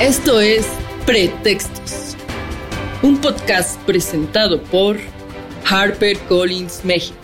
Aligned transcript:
Esto 0.00 0.40
es 0.40 0.66
Pretextos, 1.06 2.16
un 3.00 3.20
podcast 3.20 3.80
presentado 3.82 4.60
por 4.60 4.98
Harper 5.64 6.18
Collins 6.28 6.84
México. 6.84 7.16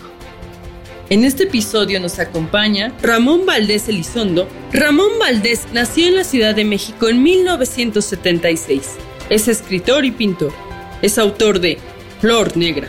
En 1.09 1.25
este 1.25 1.43
episodio 1.43 1.99
nos 1.99 2.17
acompaña 2.19 2.93
Ramón 3.01 3.45
Valdés 3.45 3.89
Elizondo. 3.89 4.47
Ramón 4.71 5.19
Valdés 5.19 5.67
nació 5.73 6.07
en 6.07 6.15
la 6.15 6.23
Ciudad 6.23 6.55
de 6.55 6.63
México 6.63 7.09
en 7.09 7.21
1976. 7.21 8.91
Es 9.29 9.49
escritor 9.49 10.05
y 10.05 10.11
pintor. 10.11 10.53
Es 11.01 11.17
autor 11.17 11.59
de 11.59 11.77
Flor 12.21 12.55
Negra, 12.55 12.87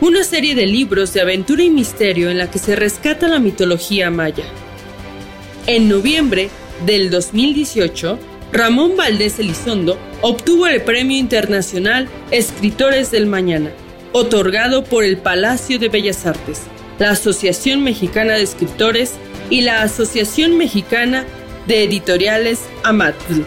una 0.00 0.24
serie 0.24 0.54
de 0.54 0.66
libros 0.66 1.12
de 1.12 1.20
aventura 1.20 1.62
y 1.62 1.68
misterio 1.68 2.30
en 2.30 2.38
la 2.38 2.50
que 2.50 2.58
se 2.58 2.74
rescata 2.76 3.28
la 3.28 3.40
mitología 3.40 4.10
maya. 4.10 4.44
En 5.66 5.86
noviembre 5.86 6.48
del 6.86 7.10
2018, 7.10 8.18
Ramón 8.52 8.96
Valdés 8.96 9.38
Elizondo 9.38 9.98
obtuvo 10.22 10.66
el 10.66 10.80
Premio 10.82 11.18
Internacional 11.18 12.08
Escritores 12.30 13.10
del 13.10 13.26
Mañana, 13.26 13.70
otorgado 14.12 14.84
por 14.84 15.04
el 15.04 15.18
Palacio 15.18 15.78
de 15.78 15.88
Bellas 15.88 16.24
Artes, 16.24 16.62
la 16.98 17.10
Asociación 17.10 17.84
Mexicana 17.84 18.34
de 18.34 18.42
Escritores 18.42 19.14
y 19.50 19.60
la 19.60 19.82
Asociación 19.82 20.56
Mexicana 20.56 21.24
de 21.66 21.84
Editoriales 21.84 22.60
Amatl. 22.84 23.42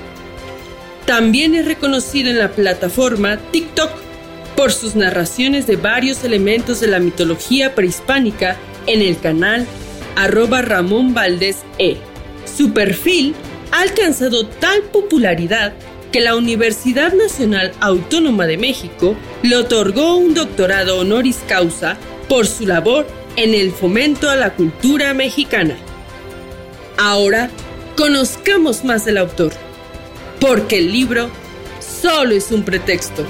También 1.05 1.55
es 1.55 1.65
reconocido 1.65 2.29
en 2.29 2.37
la 2.37 2.51
plataforma 2.51 3.37
TikTok 3.51 3.89
por 4.55 4.71
sus 4.71 4.95
narraciones 4.95 5.65
de 5.65 5.77
varios 5.77 6.23
elementos 6.23 6.79
de 6.79 6.87
la 6.87 6.99
mitología 6.99 7.73
prehispánica 7.73 8.55
en 8.85 9.01
el 9.01 9.19
canal 9.19 9.65
arroba 10.15 10.61
Ramón 10.61 11.15
Valdés 11.15 11.63
E. 11.79 11.97
Su 12.45 12.71
perfil 12.71 13.33
ha 13.71 13.81
alcanzado 13.81 14.45
tal 14.47 14.83
popularidad 14.83 15.73
que 16.11 16.19
la 16.19 16.35
Universidad 16.35 17.13
Nacional 17.13 17.71
Autónoma 17.79 18.45
de 18.45 18.57
México 18.57 19.15
le 19.43 19.55
otorgó 19.55 20.17
un 20.17 20.33
doctorado 20.33 20.99
honoris 20.99 21.41
causa 21.47 21.97
por 22.27 22.45
su 22.45 22.67
labor 22.67 23.07
en 23.37 23.53
el 23.53 23.71
fomento 23.71 24.29
a 24.29 24.35
la 24.35 24.53
cultura 24.53 25.13
mexicana. 25.13 25.77
Ahora, 26.97 27.49
conozcamos 27.95 28.83
más 28.83 29.05
del 29.05 29.17
autor, 29.17 29.53
porque 30.41 30.79
el 30.79 30.91
libro 30.91 31.29
solo 31.79 32.35
es 32.35 32.51
un 32.51 32.63
pretexto. 32.63 33.25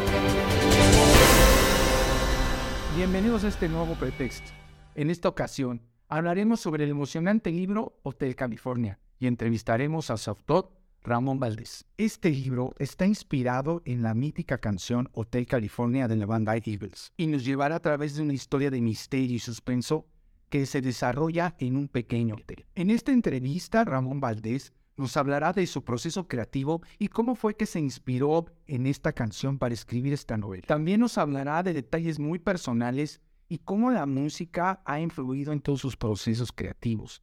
Bienvenidos 2.96 3.44
a 3.44 3.50
este 3.50 3.70
nuevo 3.70 3.94
pretexto. 3.94 4.52
En 4.96 5.12
esta 5.12 5.30
ocasión 5.30 5.82
hablaremos 6.10 6.60
sobre 6.60 6.84
el 6.86 6.90
emocionante 6.90 7.52
libro 7.52 8.00
Hotel 8.04 8.36
California 8.36 9.01
y 9.22 9.28
entrevistaremos 9.28 10.10
a 10.10 10.18
su 10.18 10.32
autor, 10.32 10.72
Ramón 11.04 11.40
Valdés. 11.40 11.86
Este 11.96 12.32
libro 12.32 12.74
está 12.80 13.06
inspirado 13.06 13.84
en 13.86 14.02
la 14.02 14.16
mítica 14.16 14.58
canción 14.58 15.10
Hotel 15.14 15.46
California 15.46 16.08
de 16.08 16.16
la 16.16 16.26
banda 16.26 16.56
Eagles 16.56 17.14
y 17.18 17.28
nos 17.28 17.46
llevará 17.46 17.76
a 17.76 17.82
través 17.82 18.16
de 18.16 18.24
una 18.24 18.34
historia 18.34 18.72
de 18.72 18.82
misterio 18.82 19.36
y 19.36 19.40
suspenso 19.40 20.08
que 20.50 20.66
se 20.66 20.82
desarrolla 20.82 21.56
en 21.60 21.78
un 21.78 21.88
pequeño 21.88 22.34
hotel. 22.36 22.66
En 22.74 22.90
esta 22.90 23.12
entrevista, 23.12 23.86
Ramón 23.86 24.20
Valdés 24.20 24.74
nos 24.98 25.16
hablará 25.16 25.54
de 25.54 25.68
su 25.68 25.84
proceso 25.84 26.28
creativo 26.28 26.82
y 26.98 27.08
cómo 27.08 27.36
fue 27.36 27.56
que 27.56 27.68
se 27.68 27.80
inspiró 27.80 28.46
en 28.66 28.88
esta 28.88 29.14
canción 29.14 29.60
para 29.60 29.76
escribir 29.76 30.14
esta 30.14 30.36
novela. 30.36 30.64
También 30.66 31.00
nos 31.00 31.20
hablará 31.20 31.62
de 31.62 31.74
detalles 31.74 32.18
muy 32.18 32.40
personales 32.40 33.22
y 33.48 33.60
cómo 33.60 33.92
la 33.92 34.08
música 34.08 34.82
ha 34.84 35.00
influido 35.00 35.54
en 35.54 35.62
todos 35.62 35.80
sus 35.80 35.96
procesos 35.96 36.52
creativos 36.52 37.22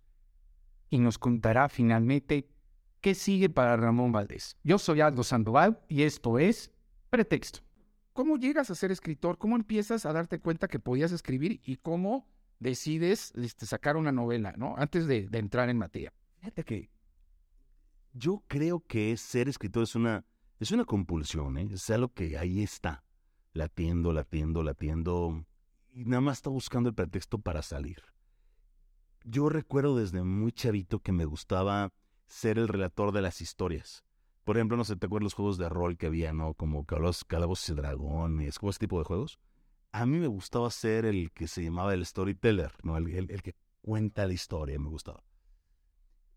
y 0.91 0.99
nos 0.99 1.19
contará 1.19 1.69
finalmente 1.69 2.49
qué 3.01 3.15
sigue 3.15 3.49
para 3.49 3.77
Ramón 3.77 4.13
Valdés. 4.13 4.57
Yo 4.65 4.79
soy 4.79 5.01
Aldo 5.01 5.23
Sandoval 5.23 5.81
y 5.89 6.03
esto 6.03 6.39
es 6.39 6.71
Pretexto. 7.11 7.61
¿Cómo 8.13 8.37
llegas 8.37 8.71
a 8.71 8.75
ser 8.75 8.91
escritor? 8.91 9.39
¿Cómo 9.39 9.57
empiezas 9.57 10.05
a 10.05 10.13
darte 10.13 10.41
cuenta 10.41 10.69
que 10.69 10.81
podías 10.81 11.13
escribir 11.13 11.61
y 11.65 11.77
cómo 11.77 12.27
decides 12.59 13.33
este, 13.37 13.67
sacar 13.67 13.97
una 13.97 14.11
novela, 14.11 14.55
¿no? 14.57 14.75
Antes 14.77 15.07
de, 15.07 15.29
entrar 15.33 15.69
en 15.69 15.79
materia. 15.79 16.13
Fíjate 16.41 16.65
que 16.65 16.91
yo 18.13 18.43
creo 18.49 18.81
que 18.81 19.17
ser 19.17 19.49
escritor 19.49 19.85
es 19.85 19.95
una, 19.95 20.25
es 20.59 20.73
una 20.73 20.85
compulsión, 20.85 21.59
¿eh? 21.59 21.69
Es 21.73 21.89
algo 21.91 22.13
que 22.13 22.37
ahí 22.37 22.63
está, 22.63 23.05
latiendo, 23.53 24.13
latiendo, 24.13 24.65
latiendo, 24.65 25.47
y 25.91 26.05
nada 26.05 26.21
más 26.21 26.39
está 26.39 26.51
buscando 26.51 26.89
el 26.89 26.97
pretexto 26.97 27.39
para 27.39 27.63
salir 27.63 28.03
yo 29.31 29.49
recuerdo 29.49 29.97
desde 29.97 30.23
muy 30.23 30.53
chavito 30.53 31.01
que 31.01 31.13
me 31.13 31.27
gustaba 31.27 31.93
ser 32.27 32.59
el 32.59 32.69
relator 32.69 33.13
de 33.13 33.23
las 33.23 33.41
historias. 33.41 34.05
Por 34.45 34.57
ejemplo, 34.57 34.77
no 34.77 34.85
sé, 34.85 34.97
¿te 34.97 35.07
acuerdas 35.07 35.25
los 35.25 35.35
juegos 35.35 35.59
de 35.59 35.69
rol 35.69 35.99
que 35.99 36.07
había, 36.07 36.33
no? 36.33 36.55
Como 36.55 36.87
Calabozos 36.87 37.69
y 37.69 37.75
Dragones, 37.75 38.59
como 38.59 38.71
ese 38.71 38.79
tipo 38.79 38.99
de 38.99 39.05
juegos. 39.05 39.39
A 39.93 40.07
mí 40.07 40.19
me 40.19 40.27
gustaba 40.27 40.71
ser 40.71 41.05
el 41.05 41.31
que 41.33 41.47
se 41.49 41.63
llamaba 41.63 41.93
el 41.93 42.05
storyteller, 42.05 42.73
¿no? 42.83 42.97
El, 42.97 43.31
el, 43.31 43.43
que 43.43 43.55
cuenta 43.83 44.27
la 44.27 44.33
historia, 44.33 44.79
me 44.79 44.89
gustaba. 44.89 45.23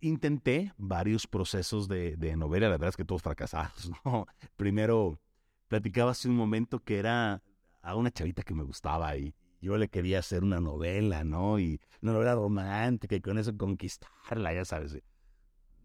Intenté 0.01 0.73
varios 0.77 1.27
procesos 1.27 1.87
de, 1.87 2.17
de, 2.17 2.35
novela, 2.35 2.67
la 2.67 2.73
verdad 2.73 2.89
es 2.89 2.97
que 2.97 3.05
todos 3.05 3.21
fracasados, 3.21 3.91
¿no? 4.05 4.25
Primero, 4.57 5.19
platicaba 5.67 6.11
hace 6.11 6.27
un 6.27 6.35
momento 6.35 6.79
que 6.79 6.97
era 6.97 7.41
a 7.81 7.95
una 7.95 8.11
chavita 8.11 8.43
que 8.43 8.53
me 8.53 8.63
gustaba 8.63 9.15
y 9.15 9.33
yo 9.61 9.77
le 9.77 9.89
quería 9.89 10.19
hacer 10.19 10.43
una 10.43 10.59
novela, 10.59 11.23
¿no? 11.23 11.59
Y 11.59 11.79
una 12.01 12.13
novela 12.13 12.35
romántica 12.35 13.15
y 13.15 13.21
con 13.21 13.37
eso 13.37 13.55
conquistarla, 13.55 14.53
ya 14.53 14.65
sabes. 14.65 14.97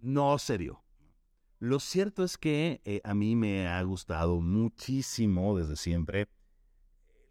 No 0.01 0.39
se 0.39 0.59
dio. 0.59 0.83
Lo 1.59 1.79
cierto 1.81 2.25
es 2.25 2.37
que 2.37 2.81
eh, 2.85 3.01
a 3.05 3.15
mí 3.15 3.37
me 3.37 3.69
ha 3.69 3.83
gustado 3.83 4.41
muchísimo 4.41 5.57
desde 5.57 5.77
siempre 5.77 6.29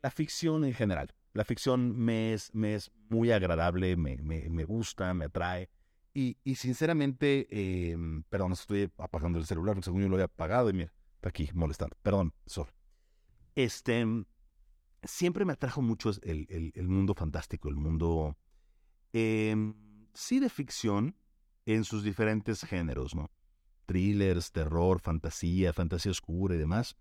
la 0.02 0.12
ficción 0.12 0.64
en 0.66 0.74
general. 0.74 1.14
La 1.34 1.44
ficción 1.44 1.98
me 1.98 2.34
es, 2.34 2.54
me 2.54 2.76
es 2.76 2.92
muy 3.10 3.32
agradable, 3.32 3.98
me, 3.98 4.18
me, 4.18 4.50
me 4.50 4.64
gusta, 4.64 5.14
me 5.14 5.26
atrae. 5.26 5.70
Y, 6.14 6.38
y 6.44 6.56
sinceramente, 6.56 7.48
eh, 7.50 7.98
perdón, 8.30 8.54
estoy 8.54 8.92
apagando 8.98 9.38
el 9.38 9.46
celular, 9.46 9.84
según 9.84 10.02
yo 10.02 10.08
lo 10.08 10.16
había 10.16 10.26
apagado 10.26 10.70
y 10.70 10.74
mira, 10.74 10.94
está 11.16 11.30
aquí 11.30 11.50
molestando. 11.54 11.98
Perdón, 12.02 12.34
Sol. 12.46 12.68
Este, 13.56 14.06
siempre 15.06 15.46
me 15.46 15.54
atrajo 15.54 15.82
mucho 15.82 16.12
el, 16.24 16.74
mundo 16.88 17.14
fantástico, 17.14 17.70
el 17.70 17.76
mundo, 17.76 18.38
em, 19.14 19.74
sí, 20.14 20.40
de 20.40 20.50
ficción 20.50 21.16
en 21.66 21.84
sus 21.84 22.04
diferentes 22.04 22.64
géneros, 22.64 23.16
¿no? 23.16 23.32
Thrillers, 23.86 24.52
terror, 24.52 25.00
fantasía, 25.00 25.74
fantasía 25.74 26.12
oscura 26.12 26.56
y 26.56 26.58
demás. 26.58 26.96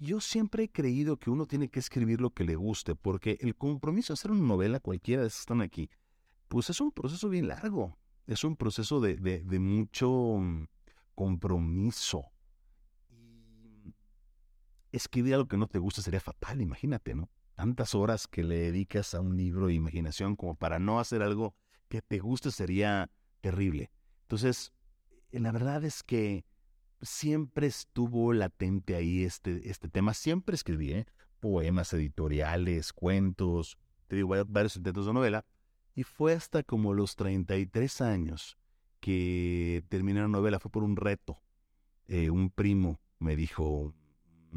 Yo 0.00 0.20
siempre 0.20 0.64
he 0.64 0.72
creído 0.72 1.16
que 1.18 1.30
uno 1.30 1.46
tiene 1.46 1.68
que 1.68 1.78
escribir 1.78 2.20
lo 2.20 2.30
que 2.30 2.44
le 2.44 2.56
guste, 2.56 2.96
porque 2.96 3.38
el 3.40 3.54
compromiso 3.54 4.12
de 4.12 4.14
hacer 4.14 4.32
una 4.32 4.46
novela, 4.46 4.80
cualquiera 4.80 5.22
de 5.22 5.28
esas 5.28 5.40
están 5.40 5.60
aquí, 5.60 5.88
pues 6.48 6.70
es 6.70 6.80
un 6.80 6.90
proceso 6.90 7.28
bien 7.28 7.46
largo, 7.46 7.96
es 8.26 8.42
un 8.42 8.56
proceso 8.56 9.00
de, 9.00 9.16
de 9.16 9.58
mucho 9.60 10.40
compromiso 11.14 12.31
escribir 14.92 15.34
algo 15.34 15.48
que 15.48 15.56
no 15.56 15.66
te 15.66 15.78
gusta 15.78 16.02
sería 16.02 16.20
fatal, 16.20 16.60
imagínate, 16.60 17.14
¿no? 17.14 17.30
Tantas 17.54 17.94
horas 17.94 18.26
que 18.26 18.44
le 18.44 18.56
dedicas 18.56 19.14
a 19.14 19.20
un 19.20 19.36
libro 19.36 19.66
de 19.66 19.74
imaginación 19.74 20.36
como 20.36 20.54
para 20.54 20.78
no 20.78 21.00
hacer 21.00 21.22
algo 21.22 21.54
que 21.88 22.02
te 22.02 22.18
guste 22.18 22.50
sería 22.50 23.10
terrible. 23.40 23.90
Entonces, 24.22 24.72
eh, 25.30 25.40
la 25.40 25.52
verdad 25.52 25.84
es 25.84 26.02
que 26.02 26.44
siempre 27.02 27.66
estuvo 27.66 28.32
latente 28.32 28.94
ahí 28.94 29.24
este, 29.24 29.68
este 29.68 29.88
tema. 29.88 30.14
Siempre 30.14 30.54
escribí 30.54 30.92
¿eh? 30.92 31.06
poemas 31.40 31.92
editoriales, 31.92 32.92
cuentos, 32.92 33.76
te 34.06 34.16
digo, 34.16 34.34
varios 34.46 34.76
intentos 34.76 35.06
de 35.06 35.12
novela. 35.12 35.44
Y 35.94 36.04
fue 36.04 36.32
hasta 36.32 36.62
como 36.62 36.94
los 36.94 37.16
33 37.16 38.00
años 38.00 38.56
que 39.00 39.84
terminé 39.88 40.20
la 40.20 40.28
novela. 40.28 40.58
Fue 40.58 40.70
por 40.70 40.84
un 40.84 40.96
reto. 40.96 41.42
Eh, 42.06 42.30
un 42.30 42.50
primo 42.50 43.00
me 43.18 43.36
dijo, 43.36 43.94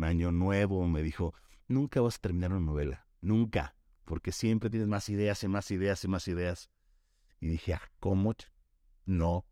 año 0.04 0.32
nuevo, 0.32 0.88
me 0.88 1.02
dijo, 1.02 1.34
nunca 1.68 2.02
vas 2.02 2.18
a 2.18 2.22
terminar 2.22 2.52
una 2.52 2.66
novela, 2.66 3.08
nunca, 3.22 3.76
porque 4.04 4.32
siempre 4.32 4.70
tienes 4.70 4.88
más 4.88 5.10
ideas 5.10 5.44
y 5.44 5.48
más 5.48 5.72
ideas 5.72 6.04
y 6.04 6.08
más 6.08 6.28
ideas. 6.28 6.70
Y 7.40 7.48
dije, 7.48 7.74
ah, 7.74 7.82
¿cómo? 8.00 8.34
No. 9.06 9.46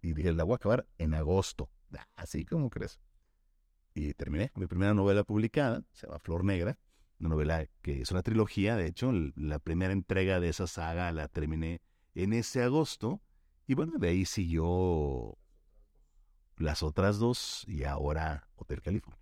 Y 0.00 0.14
dije, 0.14 0.32
la 0.32 0.44
voy 0.44 0.54
a 0.54 0.56
acabar 0.56 0.86
en 0.98 1.14
agosto. 1.14 1.70
Así 2.16 2.44
como 2.44 2.70
crees. 2.70 3.00
Y 3.94 4.14
terminé 4.14 4.50
mi 4.54 4.66
primera 4.66 4.94
novela 4.94 5.22
publicada, 5.24 5.84
se 5.92 6.06
llama 6.06 6.18
Flor 6.18 6.44
Negra, 6.44 6.78
una 7.20 7.30
novela 7.30 7.66
que 7.82 8.00
es 8.00 8.10
una 8.10 8.22
trilogía, 8.22 8.76
de 8.76 8.86
hecho, 8.86 9.12
la 9.36 9.58
primera 9.58 9.92
entrega 9.92 10.40
de 10.40 10.48
esa 10.48 10.66
saga 10.66 11.12
la 11.12 11.28
terminé 11.28 11.80
en 12.14 12.32
ese 12.32 12.62
agosto. 12.62 13.20
Y 13.66 13.74
bueno, 13.74 13.98
de 13.98 14.08
ahí 14.08 14.24
siguió 14.24 15.38
las 16.56 16.82
otras 16.82 17.18
dos 17.18 17.64
y 17.68 17.84
ahora 17.84 18.48
Hotel 18.56 18.82
California 18.82 19.21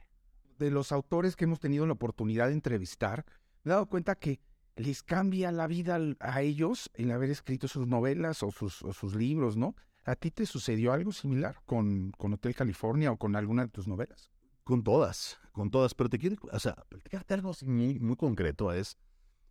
de 0.61 0.71
los 0.71 0.93
autores 0.93 1.35
que 1.37 1.45
hemos 1.45 1.59
tenido 1.59 1.87
la 1.87 1.95
oportunidad 1.95 2.49
de 2.49 2.53
entrevistar, 2.53 3.25
me 3.65 3.71
he 3.71 3.75
dado 3.75 3.87
cuenta 3.87 4.15
que 4.15 4.41
les 4.77 5.03
cambia 5.03 5.51
la 5.53 5.67
vida 5.67 5.99
a 6.21 6.43
ellos 6.43 6.91
el 6.95 7.11
haber 7.11 7.31
escrito 7.31 7.67
sus 7.69 7.87
novelas 7.87 8.43
o 8.43 8.51
sus, 8.51 9.15
libros, 9.15 9.57
¿no? 9.57 9.75
¿A 10.05 10.17
ti 10.17 10.31
te 10.31 10.47
sucedió 10.47 10.93
algo 10.93 11.13
similar 11.13 11.61
con, 11.67 12.13
con 12.13 12.33
Hotel 12.33 12.55
California 12.55 13.11
o 13.11 13.17
con 13.17 13.37
alguna 13.37 13.63
de 13.63 13.69
tus 13.69 13.89
novelas? 13.89 14.31
Con 14.65 14.83
todas, 14.83 15.39
con 15.53 15.71
todas, 15.71 15.95
pero 15.95 16.09
te 16.09 16.19
quiero, 16.19 16.37
o 16.53 16.59
sea, 16.59 16.75
platicarte 16.89 17.35
algo 17.35 17.53
muy, 17.67 17.99
muy 17.99 18.17
concreto 18.17 18.73
es, 18.73 18.97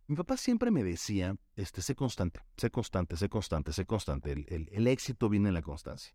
mi 0.06 0.16
papá 0.16 0.36
siempre 0.36 0.70
me 0.70 0.82
decía, 0.82 1.36
este, 1.54 1.82
sé 1.82 1.94
constante, 1.94 2.40
sé 2.56 2.70
constante, 2.70 3.16
sé 3.16 3.28
constante, 3.28 3.72
sé 3.72 3.84
constante, 3.84 4.32
el, 4.32 4.68
el 4.72 4.86
éxito 4.86 5.28
viene 5.28 5.48
en 5.48 5.54
la 5.54 5.62
constancia. 5.62 6.14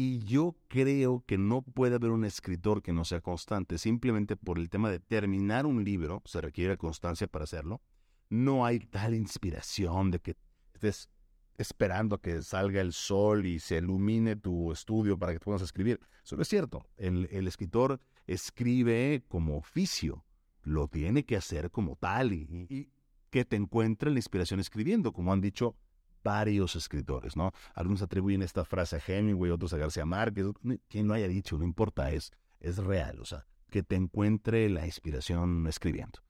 Y 0.00 0.20
yo 0.20 0.54
creo 0.68 1.24
que 1.26 1.38
no 1.38 1.62
puede 1.62 1.96
haber 1.96 2.12
un 2.12 2.24
escritor 2.24 2.84
que 2.84 2.92
no 2.92 3.04
sea 3.04 3.20
constante, 3.20 3.78
simplemente 3.78 4.36
por 4.36 4.56
el 4.56 4.70
tema 4.70 4.90
de 4.90 5.00
terminar 5.00 5.66
un 5.66 5.82
libro, 5.82 6.22
se 6.24 6.40
requiere 6.40 6.78
constancia 6.78 7.26
para 7.26 7.42
hacerlo. 7.42 7.82
No 8.30 8.64
hay 8.64 8.78
tal 8.78 9.16
inspiración 9.16 10.12
de 10.12 10.20
que 10.20 10.36
estés 10.72 11.10
esperando 11.56 12.14
a 12.14 12.22
que 12.22 12.40
salga 12.42 12.80
el 12.80 12.92
sol 12.92 13.44
y 13.44 13.58
se 13.58 13.78
ilumine 13.78 14.36
tu 14.36 14.70
estudio 14.70 15.18
para 15.18 15.32
que 15.32 15.40
puedas 15.40 15.62
escribir. 15.62 15.98
Eso 16.24 16.40
es 16.40 16.46
cierto. 16.46 16.86
El, 16.96 17.48
escritor 17.48 18.00
escribe 18.28 19.24
como 19.26 19.56
oficio, 19.56 20.24
lo 20.62 20.86
tiene 20.86 21.24
que 21.24 21.34
hacer 21.34 21.72
como 21.72 21.96
tal 21.96 22.32
y, 22.32 22.68
y 22.70 22.92
que 23.30 23.44
te 23.44 23.56
encuentre 23.56 24.12
la 24.12 24.20
inspiración 24.20 24.60
escribiendo, 24.60 25.12
como 25.12 25.32
han 25.32 25.40
dicho 25.40 25.74
varios 26.22 26.76
escritores, 26.76 27.36
¿no? 27.36 27.52
Algunos 27.74 28.02
atribuyen 28.02 28.42
esta 28.42 28.64
frase 28.64 28.96
a 28.96 29.02
Hemingway, 29.04 29.50
otros 29.50 29.72
a 29.72 29.78
García 29.78 30.04
Márquez, 30.04 30.46
quien 30.88 31.06
no 31.06 31.14
haya 31.14 31.28
dicho, 31.28 31.58
no 31.58 31.64
importa, 31.64 32.10
es, 32.10 32.32
es 32.60 32.78
real, 32.78 33.20
o 33.20 33.24
sea, 33.24 33.46
que 33.70 33.82
te 33.82 33.96
encuentre 33.96 34.68
la 34.68 34.86
inspiración 34.86 35.66
escribiendo. 35.66 36.20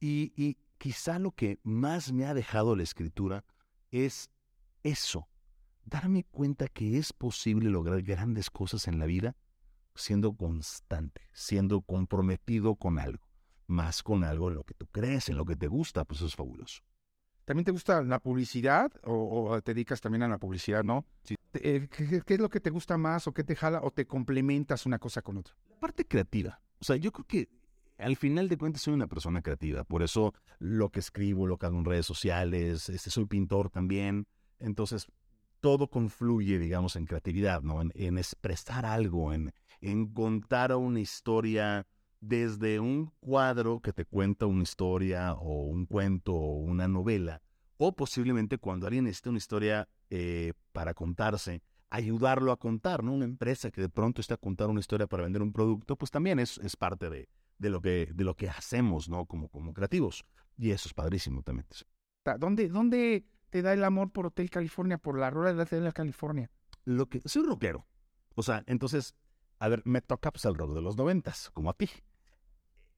Y, 0.00 0.32
y 0.36 0.56
quizá 0.78 1.18
lo 1.18 1.32
que 1.32 1.60
más 1.62 2.12
me 2.12 2.26
ha 2.26 2.34
dejado 2.34 2.74
la 2.76 2.82
escritura 2.82 3.44
es 3.90 4.30
eso, 4.82 5.28
darme 5.84 6.24
cuenta 6.24 6.68
que 6.68 6.98
es 6.98 7.12
posible 7.12 7.70
lograr 7.70 8.02
grandes 8.02 8.50
cosas 8.50 8.88
en 8.88 8.98
la 8.98 9.06
vida 9.06 9.36
siendo 9.94 10.32
constante, 10.34 11.28
siendo 11.32 11.82
comprometido 11.82 12.76
con 12.76 12.98
algo, 12.98 13.26
más 13.66 14.02
con 14.02 14.24
algo 14.24 14.48
en 14.48 14.54
lo 14.56 14.64
que 14.64 14.74
tú 14.74 14.86
crees, 14.86 15.28
en 15.28 15.36
lo 15.36 15.44
que 15.44 15.56
te 15.56 15.68
gusta, 15.68 16.04
pues 16.04 16.22
es 16.22 16.34
fabuloso. 16.34 16.82
¿También 17.44 17.64
te 17.64 17.72
gusta 17.72 18.02
la 18.02 18.20
publicidad 18.20 18.92
o, 19.04 19.60
te 19.62 19.74
dedicas 19.74 20.00
también 20.00 20.22
a 20.22 20.28
la 20.28 20.38
publicidad, 20.38 20.84
no? 20.84 21.04
Eh, 21.54 21.88
¿qué, 21.90 22.34
es 22.34 22.40
lo 22.40 22.48
que 22.48 22.60
te 22.60 22.70
gusta 22.70 22.96
más 22.96 23.26
o 23.26 23.32
qué 23.32 23.44
te 23.44 23.56
jala 23.56 23.80
o 23.82 23.90
te 23.90 24.06
complementas 24.06 24.86
una 24.86 24.98
cosa 24.98 25.22
con 25.22 25.38
otra? 25.38 25.54
La 25.68 25.76
parte 25.78 26.06
creativa. 26.06 26.60
O 26.80 26.84
sea, 26.84 26.96
yo 26.96 27.12
creo 27.12 27.26
que 27.26 27.48
al 27.98 28.16
final 28.16 28.48
de 28.48 28.56
cuentas 28.56 28.82
soy 28.82 28.94
una 28.94 29.06
persona 29.06 29.42
creativa. 29.42 29.84
Por 29.84 30.02
eso 30.02 30.34
lo 30.58 30.90
que 30.90 31.00
escribo, 31.00 31.46
lo 31.46 31.58
que 31.58 31.66
hago 31.66 31.78
en 31.78 31.84
redes 31.84 32.06
sociales, 32.06 32.88
este, 32.88 33.10
soy 33.10 33.26
pintor 33.26 33.70
también. 33.70 34.26
Entonces, 34.58 35.08
todo 35.60 35.88
confluye, 35.88 36.58
digamos, 36.58 36.96
en 36.96 37.06
creatividad, 37.06 37.62
¿no? 37.62 37.80
En, 37.82 38.18
expresar 38.18 38.86
algo, 38.86 39.32
en, 39.32 39.52
en 39.80 40.12
contar 40.12 40.74
una 40.74 41.00
historia 41.00 41.86
desde 42.22 42.78
un 42.78 43.12
cuadro 43.18 43.80
que 43.80 43.92
te 43.92 44.04
cuenta 44.04 44.46
una 44.46 44.62
historia 44.62 45.34
o 45.34 45.64
un 45.64 45.86
cuento 45.86 46.32
o 46.32 46.56
una 46.58 46.86
novela, 46.86 47.42
o 47.76 47.94
posiblemente 47.94 48.58
cuando 48.58 48.86
alguien 48.86 49.04
necesita 49.04 49.30
una 49.30 49.38
historia 49.38 49.88
eh, 50.08 50.52
para 50.70 50.94
contarse, 50.94 51.62
ayudarlo 51.90 52.52
a 52.52 52.58
contar, 52.58 53.02
¿no? 53.02 53.12
Una 53.12 53.24
empresa 53.24 53.72
que 53.72 53.80
de 53.80 53.88
pronto 53.88 54.20
está 54.20 54.34
a 54.34 54.36
contar 54.36 54.70
una 54.70 54.78
historia 54.78 55.08
para 55.08 55.24
vender 55.24 55.42
un 55.42 55.52
producto, 55.52 55.96
pues 55.96 56.12
también 56.12 56.38
es, 56.38 56.58
es 56.58 56.76
parte 56.76 57.10
de, 57.10 57.28
de, 57.58 57.70
lo 57.70 57.82
que, 57.82 58.08
de 58.14 58.24
lo 58.24 58.36
que 58.36 58.48
hacemos, 58.48 59.08
¿no? 59.08 59.26
Como, 59.26 59.48
como 59.48 59.74
creativos. 59.74 60.24
Y 60.56 60.70
eso 60.70 60.88
es 60.88 60.94
padrísimo 60.94 61.42
también. 61.42 61.66
¿Dónde, 62.38 62.68
¿Dónde 62.68 63.26
te 63.50 63.62
da 63.62 63.72
el 63.72 63.82
amor 63.82 64.12
por 64.12 64.26
Hotel 64.26 64.48
California, 64.48 64.96
por 64.96 65.18
la 65.18 65.28
rola 65.28 65.52
de 65.54 65.62
Hotel 65.62 65.92
California? 65.92 66.52
Lo 66.84 67.08
que, 67.08 67.20
soy 67.24 67.42
rockero. 67.44 67.84
O 68.36 68.44
sea, 68.44 68.62
entonces, 68.68 69.16
a 69.58 69.68
ver, 69.68 69.82
me 69.84 70.00
toca 70.00 70.30
pues 70.30 70.44
el 70.44 70.54
rock 70.54 70.72
de 70.72 70.82
los 70.82 70.96
noventas, 70.96 71.50
como 71.50 71.68
a 71.68 71.74
ti 71.74 71.90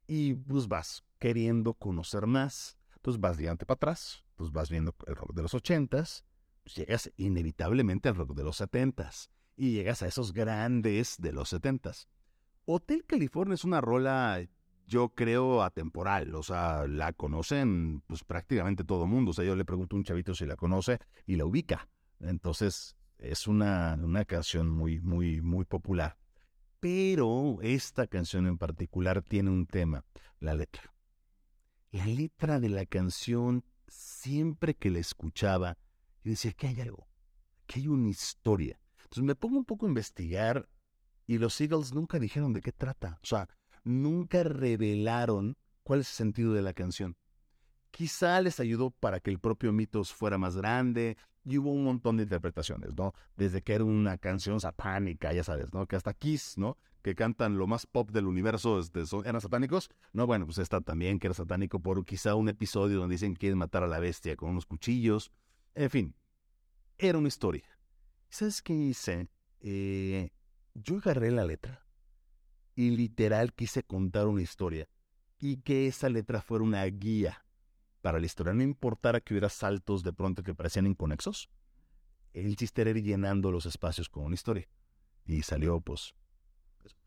y 0.07 0.35
pues 0.35 0.69
vas 0.69 1.05
queriendo 1.19 1.75
conocer 1.75 2.27
más. 2.27 2.77
Entonces 2.97 3.21
vas 3.21 3.37
de 3.37 3.55
para 3.57 3.75
atrás, 3.75 4.25
pues 4.37 4.51
vas 4.51 4.71
viendo 4.71 4.95
el 5.07 5.17
rock 5.17 5.35
de 5.35 5.43
los 5.43 5.55
ochentas, 5.55 6.25
llegas 6.65 7.13
inevitablemente 7.17 8.09
al 8.09 8.17
rock 8.17 8.35
de 8.35 8.45
los 8.45 8.57
setentas 8.57 9.31
y 9.57 9.73
llegas 9.73 10.03
a 10.03 10.07
esos 10.07 10.33
grandes 10.33 11.17
de 11.19 11.33
los 11.33 11.51
setentas. 11.51 12.09
Hotel 12.67 13.05
California 13.07 13.55
es 13.55 13.65
una 13.65 13.81
rola, 13.81 14.43
yo 14.87 15.11
creo, 15.11 15.63
atemporal, 15.63 16.35
o 16.35 16.43
sea, 16.43 16.87
la 16.87 17.13
conocen 17.13 18.03
pues 18.07 18.25
prácticamente 18.25 18.85
todo 18.85 19.05
el 19.05 19.11
mundo. 19.11 19.33
O 19.33 19.35
sea, 19.35 19.45
yo 19.45 19.55
le 19.55 19.67
pregunto 19.67 19.97
a 19.97 19.99
un 19.99 20.05
chavito 20.05 20.35
si 20.35 20.47
la 20.47 20.57
conoce 20.57 20.99
y 21.27 21.37
la 21.37 21.45
ubica. 21.45 21.89
Entonces, 22.21 22.97
es 23.19 23.47
una, 23.47 23.99
una 24.03 24.25
canción 24.25 24.71
muy, 24.71 25.01
muy, 25.01 25.43
muy 25.43 25.67
popular. 25.67 26.17
Pero 26.85 27.63
esta 27.63 28.07
canción 28.07 28.47
en 28.47 28.59
particular 28.59 29.23
tiene 29.23 29.49
un 29.49 29.65
tema, 29.65 30.05
la 30.39 30.53
letra. 30.53 30.93
La 31.93 32.05
letra 32.05 32.61
de 32.61 32.69
la 32.69 32.85
canción, 32.85 33.65
siempre 33.89 34.75
que 34.75 34.91
la 34.91 34.99
escuchaba, 34.99 35.79
yo 36.25 36.33
decía, 36.33 36.53
que 36.53 36.67
hay 36.67 36.83
algo, 36.83 37.09
que 37.67 37.81
hay 37.81 37.89
una 37.89 38.11
historia. 38.11 38.79
Entonces 38.99 39.25
me 39.25 39.35
pongo 39.35 39.57
un 39.57 39.65
poco 39.65 39.87
a 39.87 39.89
investigar 39.89 40.69
y 41.27 41.39
los 41.39 41.59
Eagles 41.59 41.95
nunca 41.95 42.19
dijeron 42.19 42.53
de 42.53 42.61
qué 42.61 42.71
trata. 42.71 43.19
O 43.23 43.27
sea, 43.27 43.49
nunca 43.83 44.43
revelaron 44.43 45.57
cuál 45.85 46.01
es 46.01 46.11
el 46.11 46.15
sentido 46.17 46.53
de 46.53 46.61
la 46.61 46.75
canción. 46.75 47.17
Quizá 47.93 48.43
les 48.43 48.61
ayudó 48.61 48.91
para 48.91 49.21
que 49.21 49.31
el 49.31 49.39
propio 49.39 49.73
mitos 49.73 50.13
fuera 50.13 50.37
más 50.37 50.55
grande, 50.55 51.17
y 51.45 51.59
hubo 51.59 51.71
un 51.71 51.85
montón 51.85 52.17
de 52.17 52.23
interpretaciones, 52.23 52.97
¿no? 52.97 53.13
Desde 53.37 53.63
que 53.63 53.75
era 53.75 53.85
una 53.85 54.17
canción 54.19 54.61
satánica, 54.61 55.33
ya 55.33 55.45
sabes, 55.45 55.73
¿no? 55.73 55.87
Que 55.87 55.97
hasta 55.97 56.15
Kiss, 56.15 56.57
¿no? 56.57 56.79
Que 57.03 57.15
cantan 57.15 57.59
lo 57.59 57.67
más 57.67 57.87
pop 57.87 58.11
del 58.11 58.27
universo, 58.27 58.79
este, 58.79 59.05
son, 59.05 59.27
eran 59.27 59.41
satánicos. 59.41 59.91
No, 60.13 60.27
bueno, 60.27 60.47
pues 60.47 60.59
está 60.59 60.81
también 60.81 61.19
que 61.19 61.27
era 61.27 61.35
satánico 61.35 61.81
por 61.81 62.05
quizá 62.07 62.35
un 62.35 62.49
episodio 62.49 62.99
donde 62.99 63.15
dicen 63.15 63.35
que 63.35 63.41
quieren 63.41 63.59
matar 63.59 63.83
a 63.83 63.89
la 63.89 63.99
bestia 63.99 64.37
con 64.37 64.51
unos 64.51 64.65
cuchillos. 64.65 65.31
En 65.75 65.91
fin, 65.91 66.15
era 66.97 67.19
una 67.19 67.29
historia. 67.29 67.69
¿Sabes 68.31 68.63
qué 68.63 68.73
hice? 68.73 69.29
Eh, 69.61 70.31
yo 70.75 70.97
agarré 70.97 71.31
la 71.31 71.45
letra 71.45 71.87
y 72.75 72.91
literal 72.91 73.53
quise 73.53 73.83
contar 73.83 74.27
una 74.27 74.43
historia 74.43 74.89
y 75.39 75.59
que 75.59 75.87
esa 75.87 76.09
letra 76.09 76.41
fuera 76.41 76.65
una 76.65 76.85
guía 76.85 77.44
para 78.05 78.21
la 78.21 78.27
historia. 78.27 78.53
No 78.53 78.63
importara 78.63 79.19
que 79.23 79.33
hubiera 79.33 79.49
saltos 79.49 80.03
de 80.03 80.13
pronto 80.13 80.43
que 80.43 80.55
parecían 80.55 80.87
inconexos. 80.87 81.49
El 82.35 82.55
chiste 82.55 82.83
era 82.83 82.91
ir 82.91 83.03
llenando 83.03 83.51
los 83.51 83.65
espacios 83.65 84.11
con 84.11 84.27
una 84.27 84.35
historia. 84.35 84.69
Y 85.25 85.41
salió, 85.41 85.81
pues. 85.81 86.15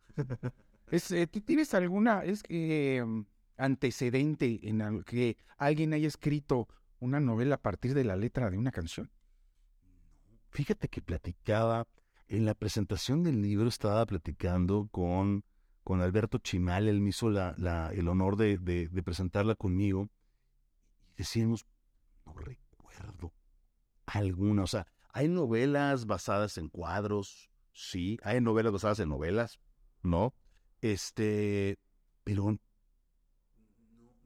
es, 0.89 1.11
eh, 1.11 1.27
¿Tú 1.27 1.41
tienes 1.41 1.75
alguna 1.75 2.23
es, 2.23 2.41
em, 2.49 3.25
antecedente 3.57 4.59
en 4.63 5.03
que 5.03 5.37
alguien 5.59 5.93
haya 5.93 6.07
escrito 6.07 6.67
una 6.99 7.19
novela 7.19 7.55
a 7.55 7.61
partir 7.61 7.93
de 7.93 8.03
la 8.03 8.15
letra 8.15 8.49
de 8.49 8.57
una 8.57 8.71
canción? 8.71 9.11
Fíjate 10.49 10.87
que 10.87 11.03
platicaba, 11.03 11.87
en 12.27 12.43
la 12.43 12.55
presentación 12.55 13.21
del 13.21 13.43
libro 13.43 13.67
estaba 13.67 14.03
platicando 14.07 14.87
con, 14.89 15.43
con 15.83 16.01
Alberto 16.01 16.39
Chimal, 16.39 16.87
él 16.87 17.01
me 17.01 17.09
hizo 17.09 17.29
la, 17.29 17.91
el 17.93 18.07
honor 18.07 18.35
de, 18.35 18.57
de, 18.57 18.87
de 18.87 19.03
presentarla 19.03 19.53
conmigo 19.53 20.09
decimos, 21.17 21.65
no 22.25 22.33
recuerdo 22.33 23.33
alguna. 24.05 24.63
O 24.63 24.67
sea, 24.67 24.87
hay 25.11 25.27
novelas 25.27 26.05
basadas 26.05 26.57
en 26.57 26.69
cuadros, 26.69 27.49
sí, 27.73 28.17
hay 28.23 28.39
novelas 28.39 28.71
basadas 28.71 28.99
en 28.99 29.09
novelas, 29.09 29.59
¿no? 30.03 30.33
Este, 30.81 31.79
pero 32.23 32.57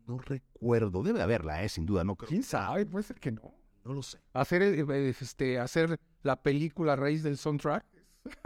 no, 0.05 0.17
recuerdo. 0.19 1.03
Debe 1.03 1.21
haberla, 1.21 1.63
¿eh? 1.63 1.69
Sin 1.69 1.85
duda, 1.85 2.03
no 2.03 2.15
creo. 2.15 2.29
¿Quién 2.29 2.43
sabe? 2.43 2.85
Puede 2.85 3.03
ser 3.03 3.19
que 3.19 3.31
no. 3.31 3.53
No 3.85 3.93
lo 3.93 4.03
sé. 4.03 4.19
Hacer, 4.33 4.61
eh, 4.61 4.85
eh, 4.87 5.15
este, 5.19 5.57
hacer 5.57 5.99
la 6.21 6.41
película 6.41 6.93
a 6.93 6.95
raíz 6.95 7.23
del 7.23 7.37
soundtrack. 7.37 7.85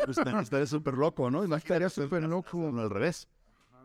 Estaría 0.08 0.66
súper 0.66 0.94
loco, 0.94 1.30
¿no? 1.32 1.44
Estaría 1.44 1.90
súper 1.90 2.24
loco. 2.24 2.68
al 2.68 2.90
revés. 2.90 3.28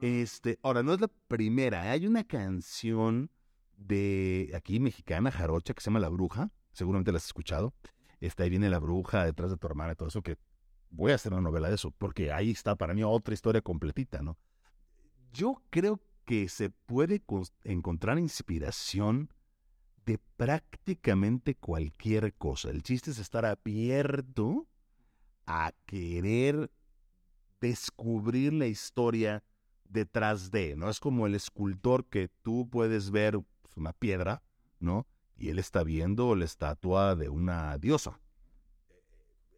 Este, 0.00 0.59
ahora, 0.62 0.83
no 0.83 0.93
es 0.95 1.00
la 1.00 1.09
primera. 1.09 1.90
Hay 1.90 2.07
una 2.07 2.25
canción 2.25 3.31
de 3.81 4.53
aquí 4.55 4.79
mexicana, 4.79 5.31
jarocha, 5.31 5.75
que 5.75 5.81
se 5.81 5.87
llama 5.87 6.01
La 6.01 6.09
Bruja. 6.09 6.51
Seguramente 6.73 7.11
la 7.11 7.19
has 7.19 7.27
escuchado. 7.27 7.75
Está 8.21 8.45
ahí 8.45 8.51
viene 8.51 8.71
La 8.71 8.79
Bruja 8.79 9.25
detrás 9.25 9.51
de 9.51 9.57
tu 9.57 9.67
hermana 9.67 9.93
y 9.93 9.97
todo 9.97 10.09
eso, 10.09 10.23
que 10.23 10.37
voy 10.91 11.13
a 11.13 11.15
hacer 11.15 11.33
una 11.33 11.43
novela 11.43 11.69
de 11.69 11.75
eso, 11.75 11.91
porque 11.93 12.33
ahí 12.33 12.51
está 12.51 12.77
para 12.77 12.95
mí 12.95 13.03
otra 13.03 13.35
historia 13.35 13.63
completita, 13.63 14.23
¿no? 14.23 14.37
Yo 15.33 15.63
creo 15.71 16.01
que 16.25 16.49
se 16.49 16.71
puede 16.71 17.23
encontrar 17.65 18.19
inspiración 18.19 19.33
de 20.05 20.19
prácticamente 20.37 21.55
cualquier 21.55 22.35
cosa. 22.35 22.71
El 22.71 22.83
chiste 22.83 23.11
es 23.11 23.19
estar 23.19 23.47
abierto 23.47 24.67
a 25.47 25.73
querer 25.87 26.71
descubrir 27.61 28.53
la 28.53 28.67
historia 28.67 29.43
detrás 29.85 30.51
de, 30.51 30.77
¿no? 30.77 30.89
Es 30.89 31.01
como 31.01 31.27
el 31.27 31.35
escultor 31.35 32.07
que 32.07 32.29
tú 32.43 32.69
puedes 32.71 33.11
ver 33.11 33.41
una 33.77 33.93
piedra, 33.93 34.43
¿no? 34.79 35.07
Y 35.37 35.49
él 35.49 35.59
está 35.59 35.83
viendo 35.83 36.35
la 36.35 36.45
estatua 36.45 37.17
de 37.17 37.29
una 37.29 37.77
diosa. 37.79 38.21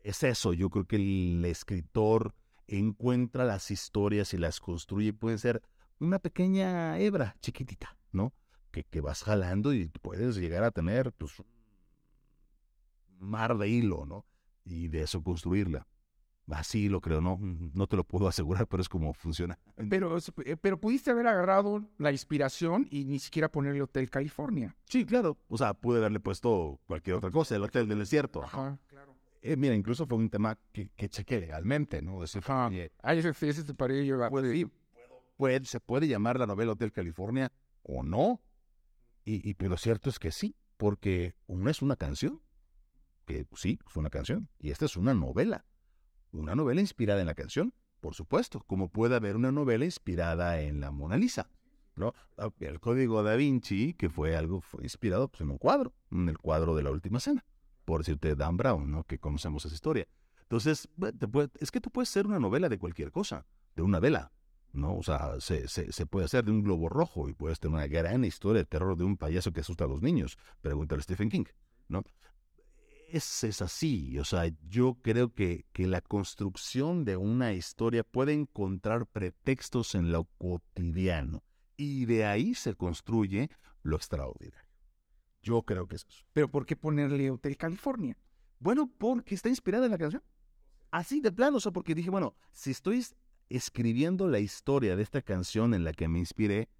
es 0.04 0.22
eso, 0.22 0.52
yo 0.52 0.70
creo 0.70 0.84
que 0.84 0.96
el 0.96 1.44
escritor 1.44 2.34
encuentra 2.66 3.44
las 3.44 3.70
historias 3.70 4.34
y 4.34 4.38
las 4.38 4.60
construye, 4.60 5.12
puede 5.12 5.38
ser 5.38 5.62
una 5.98 6.18
pequeña 6.18 6.98
hebra 6.98 7.36
chiquitita, 7.40 7.96
¿no? 8.12 8.32
Que, 8.70 8.84
que 8.84 9.00
vas 9.00 9.22
jalando 9.22 9.72
y 9.74 9.88
puedes 9.88 10.36
llegar 10.36 10.64
a 10.64 10.70
tener 10.70 11.12
pues, 11.12 11.38
un 11.38 11.46
mar 13.18 13.56
de 13.58 13.68
hilo, 13.68 14.06
¿no? 14.06 14.26
Y 14.64 14.88
de 14.88 15.02
eso 15.02 15.22
construirla. 15.22 15.86
Así 16.50 16.88
lo 16.88 17.00
creo, 17.00 17.20
no, 17.20 17.38
no 17.40 17.86
te 17.86 17.96
lo 17.96 18.04
puedo 18.04 18.26
asegurar, 18.28 18.66
pero 18.66 18.80
es 18.82 18.88
como 18.88 19.14
funciona. 19.14 19.58
Pero, 19.88 20.16
eh, 20.44 20.56
pero 20.60 20.78
pudiste 20.80 21.10
haber 21.10 21.26
agarrado 21.28 21.82
la 21.98 22.10
inspiración 22.12 22.86
y 22.90 23.04
ni 23.04 23.18
siquiera 23.18 23.48
ponerle 23.50 23.82
Hotel 23.82 24.10
California. 24.10 24.76
Sí, 24.86 25.04
claro. 25.06 25.38
O 25.48 25.56
sea, 25.56 25.72
pude 25.74 25.98
haberle 25.98 26.20
puesto 26.20 26.80
cualquier 26.86 27.16
otra 27.16 27.30
cosa, 27.30 27.54
el 27.56 27.62
Hotel 27.62 27.88
del 27.88 28.00
Desierto. 28.00 28.42
Ajá, 28.42 28.78
claro. 28.88 29.14
Eh, 29.40 29.56
mira, 29.56 29.74
incluso 29.74 30.06
fue 30.06 30.18
un 30.18 30.30
tema 30.30 30.56
que, 30.72 30.88
que 30.96 31.08
chequé 31.08 31.40
legalmente, 31.40 32.00
¿no? 32.02 32.20
Decir, 32.20 32.42
Ajá. 32.44 32.66
oye, 32.68 32.92
Ah, 33.02 33.14
ese, 33.14 33.30
ese 33.48 33.64
te 33.64 33.74
paré 33.74 34.04
yo. 34.06 34.18
puede, 34.28 34.52
sí. 34.52 34.66
puede- 35.36 35.64
se 35.64 35.80
puede 35.80 36.06
llamar 36.08 36.38
la 36.38 36.46
novela 36.46 36.72
Hotel 36.72 36.92
California 36.92 37.50
o 37.82 38.02
no. 38.02 38.40
Y, 39.24 39.48
y 39.48 39.54
pero 39.54 39.70
lo 39.70 39.76
cierto 39.76 40.10
es 40.10 40.18
que 40.18 40.30
sí, 40.32 40.54
porque 40.76 41.34
una 41.46 41.70
es 41.70 41.82
una 41.82 41.96
canción, 41.96 42.40
que 43.26 43.46
sí, 43.54 43.78
fue 43.86 44.00
una 44.00 44.10
canción, 44.10 44.48
y 44.58 44.70
esta 44.70 44.84
es 44.84 44.96
una 44.96 45.14
novela. 45.14 45.64
Una 46.32 46.54
novela 46.54 46.80
inspirada 46.80 47.20
en 47.20 47.26
la 47.26 47.34
canción, 47.34 47.74
por 48.00 48.14
supuesto, 48.14 48.60
como 48.66 48.88
puede 48.88 49.14
haber 49.14 49.36
una 49.36 49.52
novela 49.52 49.84
inspirada 49.84 50.60
en 50.62 50.80
la 50.80 50.90
Mona 50.90 51.18
Lisa. 51.18 51.50
¿no? 51.94 52.14
Ah, 52.38 52.48
El 52.60 52.80
Código 52.80 53.22
da 53.22 53.36
Vinci, 53.36 53.92
que 53.92 54.08
fue 54.08 54.34
algo 54.34 54.62
fue 54.62 54.82
inspirado 54.82 55.28
pues, 55.28 55.42
en 55.42 55.50
un 55.50 55.58
cuadro, 55.58 55.92
en 56.10 56.28
el 56.30 56.38
cuadro 56.38 56.74
de 56.74 56.82
la 56.82 56.90
Última 56.90 57.20
Cena, 57.20 57.44
por 57.84 58.00
decirte 58.00 58.34
Dan 58.34 58.56
Brown, 58.56 58.90
¿no? 58.90 59.04
que 59.04 59.18
conocemos 59.18 59.66
esa 59.66 59.74
historia. 59.74 60.08
Entonces, 60.40 60.88
es 61.60 61.70
que 61.70 61.80
tú 61.80 61.90
puedes 61.90 62.08
ser 62.08 62.26
una 62.26 62.38
novela 62.38 62.68
de 62.68 62.78
cualquier 62.78 63.12
cosa, 63.12 63.46
de 63.76 63.82
una 63.82 64.00
vela, 64.00 64.32
¿no? 64.72 64.96
O 64.96 65.02
sea, 65.02 65.40
se, 65.40 65.68
se, 65.68 65.92
se 65.92 66.06
puede 66.06 66.26
hacer 66.26 66.44
de 66.44 66.50
un 66.50 66.62
globo 66.62 66.88
rojo 66.88 67.28
y 67.28 67.34
puedes 67.34 67.58
tener 67.60 67.74
una 67.74 67.86
gran 67.86 68.24
historia 68.24 68.60
de 68.60 68.66
terror 68.66 68.96
de 68.96 69.04
un 69.04 69.16
payaso 69.16 69.52
que 69.52 69.60
asusta 69.60 69.84
a 69.84 69.88
los 69.88 70.02
niños. 70.02 70.36
Pregúntale 70.60 71.00
a 71.00 71.02
Stephen 71.04 71.30
King, 71.30 71.44
¿no? 71.88 72.04
Es, 73.14 73.44
es 73.44 73.60
así, 73.60 74.18
o 74.18 74.24
sea, 74.24 74.50
yo 74.70 74.94
creo 75.02 75.34
que, 75.34 75.66
que 75.74 75.86
la 75.86 76.00
construcción 76.00 77.04
de 77.04 77.18
una 77.18 77.52
historia 77.52 78.04
puede 78.04 78.32
encontrar 78.32 79.06
pretextos 79.06 79.94
en 79.94 80.10
lo 80.12 80.24
cotidiano 80.38 81.42
y 81.76 82.06
de 82.06 82.24
ahí 82.24 82.54
se 82.54 82.74
construye 82.74 83.50
lo 83.82 83.96
extraordinario. 83.96 84.66
Yo 85.42 85.60
creo 85.60 85.86
que 85.86 85.96
es 85.96 86.06
eso. 86.08 86.24
Pero 86.32 86.50
¿por 86.50 86.64
qué 86.64 86.74
ponerle 86.74 87.30
Hotel 87.30 87.58
California? 87.58 88.16
Bueno, 88.60 88.90
porque 88.96 89.34
está 89.34 89.50
inspirada 89.50 89.84
en 89.84 89.92
la 89.92 89.98
canción. 89.98 90.22
Así 90.90 91.20
de 91.20 91.32
plano, 91.32 91.58
o 91.58 91.60
sea, 91.60 91.72
porque 91.72 91.94
dije, 91.94 92.08
bueno, 92.08 92.34
si 92.50 92.70
estoy 92.70 92.96
es- 92.98 93.14
escribiendo 93.50 94.26
la 94.26 94.38
historia 94.38 94.96
de 94.96 95.02
esta 95.02 95.20
canción 95.20 95.74
en 95.74 95.84
la 95.84 95.92
que 95.92 96.08
me 96.08 96.18
inspiré, 96.18 96.70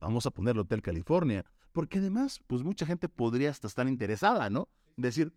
vamos 0.00 0.26
a 0.26 0.32
ponerle 0.32 0.62
Hotel 0.62 0.82
California. 0.82 1.44
Porque 1.70 1.98
además, 1.98 2.40
pues 2.48 2.64
mucha 2.64 2.84
gente 2.84 3.08
podría 3.08 3.50
hasta 3.50 3.68
estar 3.68 3.86
interesada, 3.86 4.50
¿no? 4.50 4.68
Decir, 4.96 5.32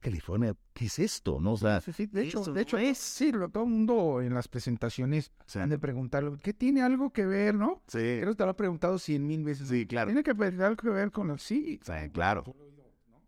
California, 0.00 0.54
¿qué 0.72 0.86
es 0.86 0.98
esto? 0.98 1.40
¿No? 1.40 1.52
O 1.52 1.56
sea, 1.56 1.80
Sí, 1.80 1.92
sí, 1.92 2.06
de 2.06 2.22
hecho, 2.22 2.42
de 2.44 2.62
hecho 2.62 2.78
es, 2.78 2.98
sí, 2.98 3.30
lo- 3.32 3.48
todo 3.48 3.64
el 3.64 3.70
mundo 3.70 4.20
en 4.22 4.34
las 4.34 4.48
presentaciones 4.48 5.30
sea, 5.46 5.62
han 5.62 5.68
de 5.70 5.78
preguntarlo, 5.78 6.36
¿qué 6.42 6.52
tiene 6.52 6.82
algo 6.82 7.10
que 7.12 7.26
ver, 7.26 7.54
no? 7.54 7.82
sí, 7.86 7.98
Pero 7.98 8.34
te 8.34 8.44
lo 8.44 8.50
han 8.50 8.56
preguntado 8.56 8.98
cien 8.98 9.26
mil 9.26 9.44
veces. 9.44 9.68
sí, 9.68 9.86
claro. 9.86 10.08
Tiene 10.08 10.22
que 10.22 10.32
ver 10.32 10.60
algo 10.62 10.76
que 10.76 10.88
ver 10.90 11.10
con 11.10 11.28
los 11.28 11.42
sí. 11.42 11.78
Sí, 11.82 11.92
claro. 12.12 12.44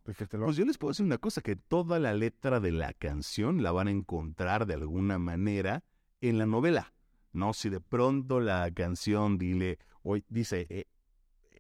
Pues 0.05 0.17
Pues 0.31 0.57
yo 0.57 0.65
les 0.65 0.79
puedo 0.79 0.91
decir 0.91 1.07
una 1.07 1.19
cosa, 1.19 1.43
que 1.43 1.55
toda 1.55 2.01
la 2.01 2.13
letra 2.13 2.59
de 2.59 2.73
la 2.73 2.93
canción 2.93 3.63
la 3.63 3.71
van 3.71 3.87
a 3.87 3.93
encontrar 3.93 4.67
de 4.67 4.75
alguna 4.75 5.19
manera 5.19 5.85
en 6.21 6.39
la 6.39 6.47
novela. 6.47 6.93
No, 7.33 7.53
si 7.53 7.69
de 7.71 7.81
pronto 7.81 8.41
la 8.41 8.69
canción 8.73 9.39
dile, 9.39 9.79
hoy 10.03 10.25
dice, 10.29 10.67
eh, 10.71 10.87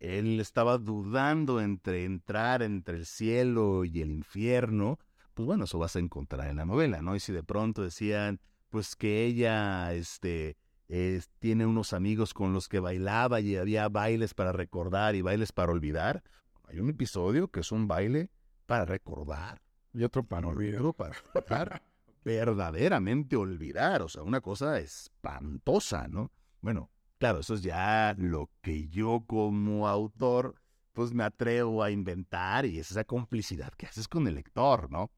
él 0.02 0.40
estaba 0.40 0.78
dudando 0.78 1.60
entre 1.60 2.04
entrar 2.04 2.62
entre 2.62 2.96
el 2.96 3.06
cielo 3.06 3.84
y 3.84 4.00
el 4.02 4.10
infierno, 4.10 4.98
pues 5.34 5.46
bueno, 5.46 5.64
eso 5.64 5.78
vas 5.78 5.94
a 5.96 6.00
encontrar 6.00 6.48
en 6.50 6.56
la 6.56 6.64
novela, 6.66 7.02
¿no? 7.02 7.14
Y 7.14 7.20
si 7.20 7.32
de 7.32 7.42
pronto 7.44 7.82
decían, 7.82 8.40
pues 8.68 8.96
que 8.96 9.24
ella, 9.24 9.92
este, 9.94 10.56
es- 10.88 11.28
tiene 11.38 11.66
unos 11.66 11.92
amigos 11.92 12.34
con 12.34 12.52
los 12.52 12.68
que 12.68 12.80
bailaba 12.80 13.40
y 13.40 13.56
había 13.56 13.88
bailes 13.88 14.34
para 14.34 14.50
recordar 14.52 15.14
y 15.14 15.22
bailes 15.22 15.52
para 15.52 15.70
olvidar, 15.72 16.22
hay 16.64 16.80
un 16.80 16.90
episodio 16.90 17.48
que 17.48 17.60
es 17.60 17.70
un 17.70 17.86
baile 17.86 18.30
para 18.66 18.84
recordar 18.84 19.62
Y 19.94 20.02
otro 20.04 20.24
para 20.24 20.48
olvidar. 20.48 20.80
otro 20.80 20.92
para 20.94 21.82
verdaderamente 22.24 23.36
olvidar, 23.36 24.02
o 24.02 24.08
sea, 24.08 24.22
una 24.22 24.40
cosa 24.40 24.78
espantosa, 24.78 26.08
¿no? 26.08 26.30
Bueno, 26.60 26.90
claro, 27.22 27.38
eso 27.38 27.54
es 27.54 27.62
ya 27.62 28.16
lo 28.18 28.50
que 28.62 28.88
yo 28.88 29.22
como 29.28 29.86
autor, 29.86 30.56
pues 30.92 31.12
me 31.14 31.22
atrevo 31.22 31.84
a 31.84 31.92
inventar 31.92 32.66
y 32.66 32.80
es 32.80 32.90
esa 32.90 33.04
complicidad 33.04 33.72
que 33.74 33.86
haces 33.86 34.08
con 34.08 34.26
el 34.26 34.34
lector, 34.34 34.90
¿no? 34.90 35.08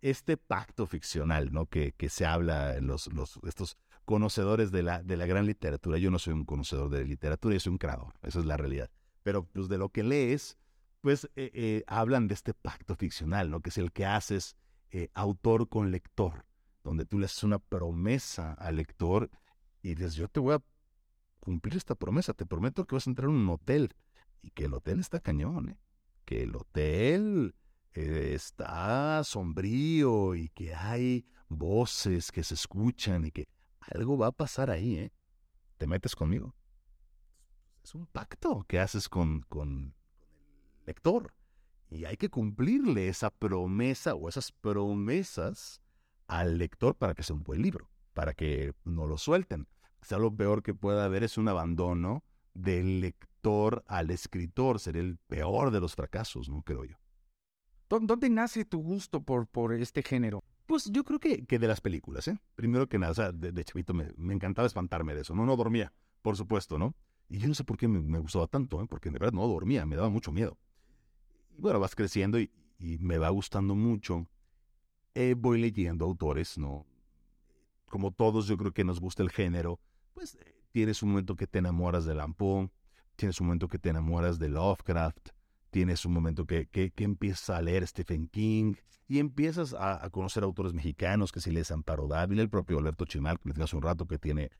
Este 0.00 0.36
pacto 0.36 0.86
ficcional, 0.86 1.52
¿no? 1.52 1.66
Que, 1.66 1.94
que 1.94 2.10
se 2.10 2.24
habla 2.24 2.76
en 2.76 2.86
los, 2.86 3.12
los, 3.12 3.40
estos 3.42 3.76
conocedores 4.04 4.70
de 4.70 4.84
la, 4.84 5.02
de 5.02 5.16
la 5.16 5.26
gran 5.26 5.46
literatura. 5.46 5.98
Yo 5.98 6.12
no 6.12 6.20
soy 6.20 6.32
un 6.34 6.44
conocedor 6.44 6.90
de 6.90 7.04
literatura, 7.04 7.54
yo 7.54 7.60
soy 7.60 7.72
un 7.72 7.78
creador, 7.78 8.14
esa 8.22 8.38
es 8.38 8.44
la 8.44 8.56
realidad. 8.56 8.88
Pero 9.24 9.42
pues 9.42 9.68
de 9.68 9.78
lo 9.78 9.88
que 9.88 10.04
lees, 10.04 10.58
pues 11.00 11.24
eh, 11.34 11.50
eh, 11.54 11.82
hablan 11.88 12.28
de 12.28 12.34
este 12.34 12.54
pacto 12.54 12.94
ficcional, 12.94 13.50
¿no? 13.50 13.62
Que 13.62 13.70
es 13.70 13.78
el 13.78 13.90
que 13.90 14.06
haces 14.06 14.54
eh, 14.92 15.08
autor 15.12 15.68
con 15.68 15.90
lector, 15.90 16.46
donde 16.84 17.04
tú 17.04 17.18
le 17.18 17.24
haces 17.24 17.42
una 17.42 17.58
promesa 17.58 18.52
al 18.52 18.76
lector 18.76 19.28
y 19.82 19.96
dices, 19.96 20.14
yo 20.14 20.28
te 20.28 20.38
voy 20.38 20.54
a 20.54 20.62
cumplir 21.48 21.78
esta 21.78 21.94
promesa, 21.94 22.34
te 22.34 22.44
prometo 22.44 22.84
que 22.84 22.94
vas 22.94 23.06
a 23.06 23.10
entrar 23.10 23.30
en 23.30 23.36
un 23.36 23.48
hotel 23.48 23.94
y 24.42 24.50
que 24.50 24.66
el 24.66 24.74
hotel 24.74 25.00
está 25.00 25.18
cañón, 25.18 25.70
¿eh? 25.70 25.78
Que 26.26 26.42
el 26.42 26.54
hotel 26.54 27.54
eh, 27.94 28.32
está 28.34 29.24
sombrío 29.24 30.34
y 30.34 30.50
que 30.50 30.74
hay 30.74 31.24
voces 31.48 32.30
que 32.32 32.44
se 32.44 32.52
escuchan 32.52 33.24
y 33.24 33.30
que 33.30 33.48
algo 33.80 34.18
va 34.18 34.26
a 34.26 34.32
pasar 34.32 34.68
ahí, 34.68 34.96
¿eh? 34.96 35.12
Te 35.78 35.86
metes 35.86 36.14
conmigo. 36.14 36.54
Es 37.82 37.94
un 37.94 38.04
pacto 38.04 38.66
que 38.68 38.78
haces 38.78 39.08
con, 39.08 39.40
con, 39.48 39.94
el 40.80 40.84
lector. 40.84 41.32
Y 41.88 42.04
hay 42.04 42.18
que 42.18 42.28
cumplirle 42.28 43.08
esa 43.08 43.30
promesa 43.30 44.14
o 44.14 44.28
esas 44.28 44.52
promesas 44.52 45.80
al 46.26 46.58
lector 46.58 46.94
para 46.94 47.14
que 47.14 47.22
sea 47.22 47.36
un 47.36 47.42
buen 47.42 47.62
libro, 47.62 47.88
para 48.12 48.34
que 48.34 48.74
no 48.84 49.06
lo 49.06 49.16
suelten. 49.16 49.66
Quizá 50.00 50.18
lo 50.18 50.34
peor 50.34 50.62
que 50.62 50.74
pueda 50.74 51.04
haber 51.04 51.24
es 51.24 51.38
un 51.38 51.48
abandono 51.48 52.22
del 52.54 53.00
lector 53.00 53.84
al 53.86 54.10
escritor. 54.10 54.78
Sería 54.80 55.02
el 55.02 55.18
peor 55.26 55.70
de 55.70 55.80
los 55.80 55.94
fracasos, 55.94 56.48
¿no? 56.48 56.62
Creo 56.62 56.84
yo. 56.84 56.96
¿Dó- 57.88 58.00
¿Dónde 58.00 58.30
nace 58.30 58.64
tu 58.64 58.80
gusto 58.82 59.22
por, 59.22 59.46
por 59.46 59.72
este 59.74 60.02
género? 60.02 60.42
Pues 60.66 60.84
yo 60.92 61.02
creo 61.04 61.18
que, 61.18 61.46
que 61.46 61.58
de 61.58 61.66
las 61.68 61.80
películas, 61.80 62.28
¿eh? 62.28 62.38
Primero 62.54 62.88
que 62.88 62.98
nada, 62.98 63.12
o 63.12 63.14
sea, 63.14 63.32
de, 63.32 63.52
de 63.52 63.64
chavito 63.64 63.94
me, 63.94 64.12
me 64.16 64.34
encantaba 64.34 64.66
espantarme 64.66 65.14
de 65.14 65.22
eso. 65.22 65.34
No, 65.34 65.46
no 65.46 65.56
dormía, 65.56 65.92
por 66.22 66.36
supuesto, 66.36 66.78
¿no? 66.78 66.94
Y 67.30 67.38
yo 67.38 67.48
no 67.48 67.54
sé 67.54 67.64
por 67.64 67.76
qué 67.78 67.88
me, 67.88 68.00
me 68.00 68.18
gustaba 68.18 68.46
tanto, 68.46 68.82
¿eh? 68.82 68.86
Porque 68.88 69.08
de 69.10 69.18
verdad 69.18 69.32
no 69.32 69.46
dormía, 69.48 69.86
me 69.86 69.96
daba 69.96 70.10
mucho 70.10 70.30
miedo. 70.32 70.58
Y 71.56 71.60
bueno, 71.62 71.80
vas 71.80 71.94
creciendo 71.94 72.38
y, 72.38 72.50
y 72.78 72.98
me 72.98 73.18
va 73.18 73.30
gustando 73.30 73.74
mucho. 73.74 74.26
Eh, 75.14 75.34
voy 75.36 75.60
leyendo 75.60 76.04
autores, 76.04 76.58
¿no? 76.58 76.86
Como 77.86 78.12
todos, 78.12 78.46
yo 78.46 78.56
creo 78.58 78.72
que 78.72 78.84
nos 78.84 79.00
gusta 79.00 79.22
el 79.22 79.30
género. 79.30 79.80
Pues 80.18 80.34
eh, 80.34 80.52
tienes 80.72 81.00
un 81.04 81.10
momento 81.10 81.36
que 81.36 81.46
te 81.46 81.60
enamoras 81.60 82.04
de 82.04 82.12
Lampón, 82.12 82.72
tienes 83.14 83.40
un 83.40 83.46
momento 83.46 83.68
que 83.68 83.78
te 83.78 83.90
enamoras 83.90 84.40
de 84.40 84.48
Lovecraft, 84.48 85.28
tienes 85.70 86.04
un 86.04 86.12
momento 86.12 86.44
que, 86.44 86.66
que, 86.66 86.92
empiezas 86.96 87.50
a 87.50 87.62
leer 87.62 87.86
Stephen 87.86 88.26
King 88.26 88.74
y 89.06 89.20
empiezas 89.20 89.76
a, 89.78 90.10
conocer 90.10 90.42
autores 90.42 90.74
mexicanos, 90.74 91.30
que 91.30 91.38
si 91.38 91.52
lees 91.52 91.70
Amparo 91.70 92.08
Dávila, 92.08 92.42
el 92.42 92.50
propio 92.50 92.80
Alberto 92.80 93.04
Chimal, 93.04 93.38
que 93.38 93.52
me 93.54 93.62
hace 93.62 93.76
un 93.76 93.82
rato 93.82 94.08
que 94.08 94.18
tiene 94.18 94.50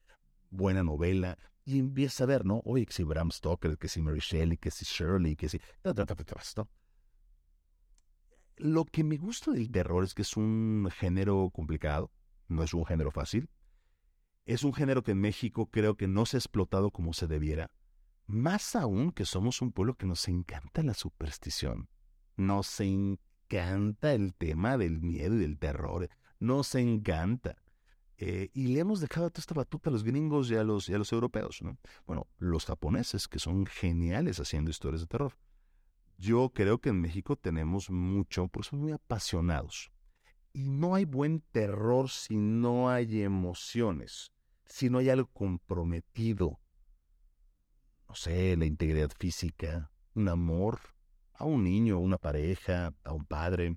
buena 0.49 0.85
novela, 0.85 1.37
y 1.65 1.81
empiezas 1.81 2.21
a 2.21 2.27
ver, 2.27 2.45
¿no? 2.45 2.63
Oye, 2.65 2.87
que 2.87 2.93
si 2.93 3.03
Bram 3.03 3.33
Stoker, 3.33 3.77
que 3.79 3.89
si 3.89 4.01
Mary 4.01 4.21
Shelley, 4.21 4.59
que 4.59 4.71
si 4.71 4.85
Shirley, 4.85 5.35
que 5.35 5.49
si... 5.49 5.61
Lo 8.59 8.85
que 8.85 9.03
me 9.03 9.17
gusta 9.17 9.51
del 9.51 9.73
terror 9.73 10.05
es 10.05 10.15
que 10.15 10.23
es 10.23 10.37
un 10.37 10.89
género 10.93 11.51
complicado, 11.53 12.13
no 12.47 12.63
es 12.63 12.73
un 12.75 12.87
género 12.87 13.11
fácil. 13.11 13.51
Es 14.49 14.65
un 14.65 14.73
género 14.73 15.03
que 15.03 15.11
en 15.11 15.21
México 15.21 15.67
creo 15.67 15.99
que 15.99 16.09
no 16.09 16.25
se 16.25 16.39
ha 16.39 16.41
explotado 16.41 16.91
como 16.91 17.13
se 17.13 17.27
debiera. 17.27 17.71
Más 18.27 18.75
aún 18.77 19.13
que 19.13 19.27
somos 19.27 19.61
un 19.61 19.73
pueblo 19.73 19.95
que 19.95 20.07
nos 20.07 20.27
encanta 20.27 20.83
la 20.83 20.95
superstición. 20.95 21.91
Nos 22.35 22.81
encanta 22.81 24.15
el 24.15 24.33
tema 24.33 24.79
del 24.79 25.03
miedo 25.03 25.35
y 25.35 25.41
del 25.41 25.59
terror. 25.59 26.09
Nos 26.41 26.75
encanta. 26.77 27.59
Eh, 28.17 28.49
y 28.55 28.69
le 28.69 28.81
hemos 28.81 29.01
dejado 29.01 29.29
toda 29.29 29.43
esta 29.43 29.53
batuta 29.53 29.91
a 29.91 29.93
los 29.93 30.03
gringos 30.03 30.51
y 30.51 30.55
a 30.55 30.65
los, 30.65 30.89
y 30.89 30.95
a 30.95 30.99
los 30.99 31.13
europeos. 31.13 31.61
¿no? 31.61 31.77
Bueno, 32.07 32.27
los 32.39 32.65
japoneses, 32.65 33.29
que 33.29 33.39
son 33.39 33.67
geniales 33.67 34.41
haciendo 34.41 34.71
historias 34.71 35.03
de 35.03 35.09
terror. 35.09 35.37
Yo 36.17 36.53
creo 36.55 36.81
que 36.81 36.89
en 36.89 37.03
México 37.03 37.37
tenemos 37.37 37.91
mucho, 37.91 38.49
por 38.49 38.65
eso 38.65 38.77
muy 38.77 38.93
apasionados. 38.93 39.91
Y 40.55 40.71
no 40.71 40.95
hay 40.95 41.05
buen 41.05 41.43
terror 41.53 42.09
si 42.09 42.39
no 42.39 42.89
hay 42.89 43.21
emociones, 43.21 44.33
si 44.69 44.91
no 44.91 44.99
hay 44.99 45.11
algo 45.11 45.29
comprometido. 45.33 46.61
No 48.09 48.15
sé, 48.15 48.57
la 48.57 48.67
integridad 48.67 49.11
física, 49.19 49.91
un 50.15 50.29
amor 50.29 50.81
a 51.35 51.45
un 51.45 51.65
niño, 51.65 51.97
a 51.97 51.99
una 51.99 52.19
pareja, 52.19 52.95
a 53.05 53.13
un 53.13 53.25
padre, 53.25 53.77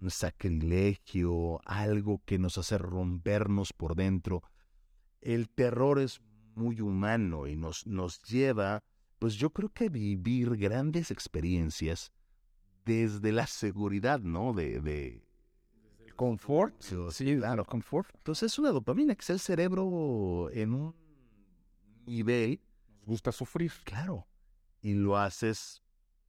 un 0.00 0.10
sacrilegio, 0.10 1.60
algo 1.64 2.22
que 2.24 2.38
nos 2.38 2.58
hace 2.58 2.78
rompernos 2.78 3.72
por 3.72 3.94
dentro. 3.94 4.42
El 5.20 5.48
terror 5.48 5.98
es 5.98 6.20
muy 6.54 6.80
humano 6.80 7.46
y 7.46 7.56
nos, 7.56 7.86
nos 7.86 8.22
lleva, 8.22 8.82
pues 9.18 9.34
yo 9.34 9.50
creo 9.50 9.70
que 9.70 9.88
vivir 9.88 10.56
grandes 10.56 11.10
experiencias 11.10 12.12
desde 12.84 13.32
la 13.32 13.46
seguridad, 13.46 14.20
¿no? 14.20 14.52
De, 14.52 15.22
confort. 16.20 16.74
Sí, 16.82 17.36
claro, 17.38 17.64
confort. 17.64 18.10
Entonces 18.14 18.52
es 18.52 18.58
una 18.58 18.72
dopamina 18.72 19.14
que 19.14 19.22
es 19.22 19.30
el 19.30 19.40
cerebro 19.40 20.50
en 20.52 20.74
un 20.74 20.94
nivel. 22.04 22.60
Nos 22.98 23.06
gusta 23.06 23.32
sufrir. 23.32 23.72
Claro. 23.84 24.26
Y 24.82 24.92
lo 24.92 25.16
haces 25.16 25.82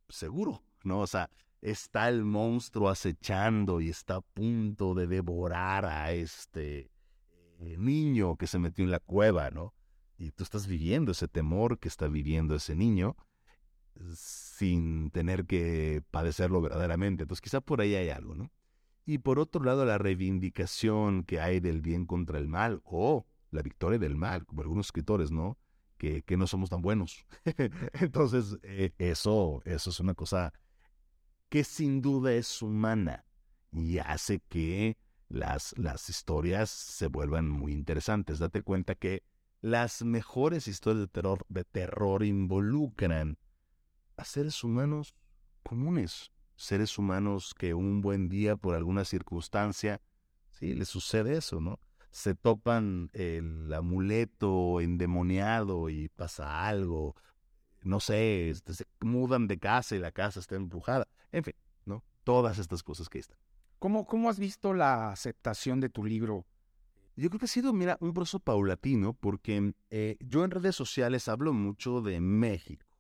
seguro, 0.08 0.64
¿no? 0.86 1.02
O 1.02 1.08
sea, 1.08 1.30
está 1.60 2.08
el 2.08 2.24
monstruo 2.24 2.88
acechando 2.88 3.82
y 3.82 3.90
está 3.90 4.16
a 4.16 4.22
punto 4.22 4.94
de 4.94 5.08
devorar 5.08 5.84
a 5.86 6.14
este 6.14 6.90
eh, 7.60 7.76
niño 7.78 8.38
que 8.38 8.48
se 8.48 8.60
metió 8.60 8.86
en 8.86 8.92
la 8.92 9.02
cueva, 9.02 9.52
¿no? 9.52 9.74
Y 10.18 10.32
tú 10.32 10.46
estás 10.46 10.68
viviendo 10.68 11.12
ese 11.12 11.28
temor 11.28 11.80
que 11.80 11.90
está 11.90 12.08
viviendo 12.08 12.56
ese 12.56 12.76
niño 12.76 13.18
sin 14.16 15.12
tener 15.12 15.46
que 15.46 16.02
padecerlo 16.12 16.62
verdaderamente. 16.62 17.24
Entonces 17.24 17.42
quizá 17.42 17.60
por 17.60 17.82
ahí 17.82 17.94
hay 17.96 18.08
algo, 18.08 18.36
¿no? 18.36 18.50
Y 19.06 19.20
por 19.20 19.40
otro 19.40 19.64
lado, 19.64 19.86
la 19.86 19.98
reivindicación 19.98 21.24
que 21.24 21.40
hay 21.40 21.60
del 21.60 21.82
bien 21.82 22.06
contra 22.06 22.38
el 22.38 22.48
mal 22.48 22.82
o 22.84 23.26
la 23.50 23.62
victoria 23.62 24.00
del 24.00 24.16
mal, 24.16 24.46
como 24.46 24.62
algunos 24.62 24.88
escritores, 24.88 25.32
¿no? 25.32 25.58
Que, 25.98 26.24
que 26.24 26.38
no 26.38 26.48
somos 26.48 26.70
tan 26.70 26.82
buenos. 26.82 27.26
Entonces, 27.94 28.58
eh, 28.64 28.92
eso, 28.98 29.62
eso 29.66 29.90
es 29.90 30.00
una 30.00 30.14
cosa 30.14 30.54
que 31.50 31.64
sin 31.64 32.02
duda 32.02 32.34
es 32.34 32.62
humana 32.62 33.26
y 33.72 34.00
hace 34.00 34.40
que 34.40 34.98
las, 35.28 35.78
las 35.78 36.10
historias 36.10 36.70
se 36.70 37.08
vuelvan 37.08 37.50
muy 37.50 37.74
interesantes. 37.74 38.40
Date 38.40 38.64
cuenta 38.64 38.96
que 38.96 39.24
las 39.62 40.02
mejores 40.04 40.68
historias 40.68 41.02
de 41.02 41.08
terror, 41.08 41.46
de 41.50 41.64
terror 41.64 42.24
involucran 42.24 43.38
a 44.18 44.26
seres 44.26 44.64
humanos 44.64 45.16
comunes, 45.64 46.32
seres 46.56 46.98
humanos 46.98 47.54
que 47.54 47.74
un 47.74 48.02
buen 48.02 48.30
día 48.30 48.56
por 48.56 48.76
alguna 48.76 49.06
circunstancia, 49.06 50.02
sí, 50.50 50.74
les 50.74 50.90
sucede 50.90 51.38
eso, 51.38 51.60
¿no? 51.60 51.80
Se 52.12 52.36
topan 52.36 53.10
el 53.14 53.74
amuleto 53.74 54.82
endemoniado 54.82 55.90
y 55.90 56.10
pasa 56.10 56.68
algo, 56.68 57.16
no 57.84 58.00
sé, 58.00 58.50
este, 58.50 58.74
se 58.74 58.86
mudan 59.00 59.48
de 59.48 59.58
casa 59.58 59.96
y 59.96 60.00
la 60.00 60.12
casa 60.12 60.40
está 60.40 60.56
empujada, 60.56 61.08
en 61.32 61.44
fin, 61.44 61.56
¿no? 61.86 62.04
Todas 62.24 62.60
estas 62.60 62.84
cosas 62.84 63.10
que 63.10 63.20
están. 63.20 63.40
¿Cómo, 63.80 64.06
cómo 64.06 64.30
has 64.30 64.38
visto 64.38 64.74
la 64.74 65.12
aceptación 65.12 65.80
de 65.80 65.90
tu 65.90 66.04
libro? 66.04 66.46
Yo 67.16 67.30
creo 67.30 67.40
que 67.40 67.46
ha 67.46 67.50
sido, 67.50 67.74
mira, 67.74 67.98
un 68.00 68.14
proceso 68.14 68.40
paulatino 68.40 69.14
porque 69.14 69.74
eh, 69.90 70.18
yo 70.20 70.44
en 70.44 70.52
redes 70.52 70.76
sociales 70.76 71.28
hablo 71.28 71.54
mucho 71.54 72.02
de 72.02 72.20
México 72.20 72.91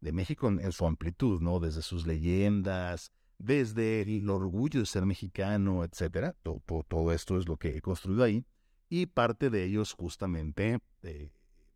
de 0.00 0.12
México 0.12 0.48
en, 0.48 0.72
su 0.72 0.86
amplitud, 0.86 1.40
¿no? 1.40 1.60
Desde 1.60 1.82
sus 1.82 2.06
leyendas, 2.06 3.12
desde 3.38 4.02
el 4.02 4.28
orgullo 4.28 4.80
de 4.80 4.86
ser 4.86 5.06
mexicano, 5.06 5.84
etcétera. 5.84 6.34
Todo, 6.42 7.12
esto 7.12 7.38
es 7.38 7.48
lo 7.48 7.56
que 7.56 7.76
he 7.76 7.80
construido 7.80 8.24
ahí. 8.24 8.44
Y 8.88 9.06
parte 9.06 9.50
de 9.50 9.64
ellos 9.64 9.92
justamente 9.92 10.80
eh, 11.02 11.30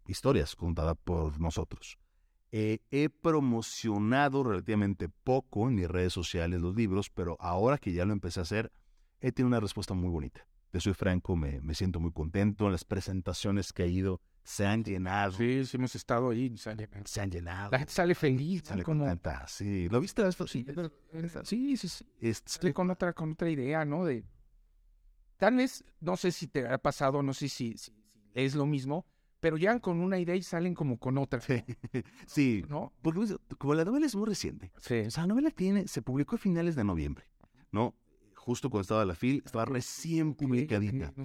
historias 0.07 0.57
contadas 0.57 0.97
por 1.05 1.41
nosotros. 1.41 1.99
Eh, 2.51 2.79
he 2.91 3.09
promocionado 3.09 4.45
relativamente 4.45 5.09
poco 5.09 5.69
en 5.69 5.75
mis 5.75 5.89
redes 5.89 6.13
sociales 6.13 6.61
los 6.61 6.75
libros, 6.75 7.11
pero 7.11 7.37
ahora 7.41 7.79
que 7.79 7.93
ya 7.93 8.05
lo 8.05 8.13
empecé 8.13 8.41
a 8.41 8.45
hacer, 8.45 8.73
he 9.21 9.33
tenido 9.33 9.49
una 9.49 9.61
respuesta 9.61 9.95
muy 9.95 10.11
bonita. 10.11 10.47
Te 10.71 10.81
soy 10.81 10.95
franco, 10.95 11.37
me, 11.37 11.61
me 11.61 11.75
siento 11.75 12.01
muy 12.01 12.13
contento 12.13 12.67
en 12.67 12.73
las 12.73 12.85
presentaciones 12.85 13.73
que 13.73 13.85
he 13.85 13.89
ido 13.89 14.21
se 14.45 14.67
han 14.67 14.85
llenado. 14.85 15.33
Sí, 15.33 15.65
sí, 15.65 15.77
hemos 15.79 15.95
estado 15.95 16.31
ahí. 16.31 16.55
Se 16.57 16.71
han, 17.21 17.31
llenado. 17.31 17.71
La 17.73 17.79
gente 17.79 17.93
sale 17.93 18.15
feliz. 18.15 18.63
Sale 18.65 18.83
como... 18.85 19.07
Sí, 19.47 19.89
¿lo 19.89 20.01
viste? 20.01 20.23
Sí, 20.33 20.67
sí, 21.45 21.77
sí. 21.77 21.89
sí. 21.89 22.07
Este... 22.21 22.75
con, 22.75 22.91
otra, 22.91 23.15
con 23.15 23.33
otra 23.33 23.49
idea, 23.49 23.85
¿no? 23.85 24.05
De... 24.05 24.23
Tal 25.39 25.57
vez, 25.57 25.83
no 26.01 26.17
sé 26.17 26.31
si 26.31 26.47
te 26.47 26.69
ha 26.69 26.79
pasado, 26.79 27.23
no 27.23 27.33
sé 27.33 27.49
si, 27.49 27.75
es 28.35 28.55
lo 28.55 28.67
mismo, 28.67 29.07
pero 29.41 29.57
llegan 29.57 29.81
con 29.81 30.01
una 30.01 30.19
idea 30.19 30.37
y 30.37 30.43
salen 30.43 30.75
como 30.75 30.99
con 30.99 31.19
otra. 31.19 31.41
Sí, 32.27 32.65
¿no? 32.69 32.93
Porque 33.03 33.37
como 33.59 33.75
la 33.75 33.85
novela 33.85 34.07
es 34.07 34.15
muy 34.15 34.27
reciente. 34.27 34.73
Sí. 34.79 35.01
O 35.01 35.11
sea, 35.11 35.25
la 35.25 35.29
novela 35.29 35.51
tiene, 35.51 35.89
se 35.89 36.03
publicó 36.03 36.37
a 36.37 36.39
finales 36.39 36.77
de 36.77 36.85
noviembre, 36.85 37.27
¿no? 37.73 37.95
justo 38.45 38.69
cuando 38.69 38.83
estaba 38.83 39.05
la 39.07 39.15
FIL, 39.15 39.43
estaba 39.45 39.65
recién 39.65 40.35
publicadita. 40.35 41.15
No. 41.17 41.25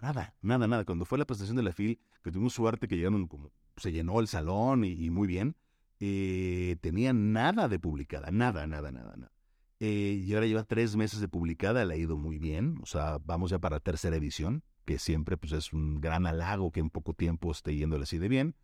Nada, 0.00 0.34
nada, 0.40 0.66
nada. 0.68 0.84
Cuando 0.84 1.04
fue 1.04 1.18
la 1.18 1.24
presentación 1.26 1.56
de 1.56 1.64
la 1.64 1.72
FIL, 1.72 2.00
que 2.28 2.32
tuvimos 2.32 2.52
suerte 2.52 2.88
que 2.88 2.96
llegaron 2.96 3.26
como, 3.26 3.50
se 3.76 3.90
llenó 3.90 4.20
el 4.20 4.28
salón 4.28 4.84
y, 4.84 5.08
muy 5.10 5.26
bien, 5.26 5.56
eh, 5.98 6.76
tenía 6.80 7.12
nada 7.12 7.68
de 7.68 7.78
publicada, 7.78 8.30
nada, 8.30 8.66
nada, 8.66 8.92
nada, 8.92 9.16
nada. 9.16 9.32
Eh, 9.80 10.22
y 10.24 10.34
ahora 10.34 10.46
lleva 10.46 10.64
tres 10.64 10.94
meses 10.96 11.20
de 11.20 11.28
publicada, 11.28 11.84
le 11.84 11.94
ha 11.94 11.96
ido 11.96 12.16
muy 12.16 12.38
bien, 12.38 12.78
o 12.82 12.86
sea, 12.86 13.18
vamos 13.24 13.50
ya 13.50 13.58
para 13.58 13.80
tercera 13.80 14.16
edición, 14.16 14.62
que 14.84 14.98
siempre 14.98 15.36
pues 15.36 15.52
es 15.52 15.72
un 15.72 16.00
gran 16.00 16.26
halago 16.26 16.70
que 16.70 16.80
en 16.80 16.90
poco 16.90 17.14
tiempo 17.14 17.50
esté 17.50 17.74
yéndole 17.74 18.02
así 18.02 18.18
de 18.18 18.28
bien. 18.28 18.56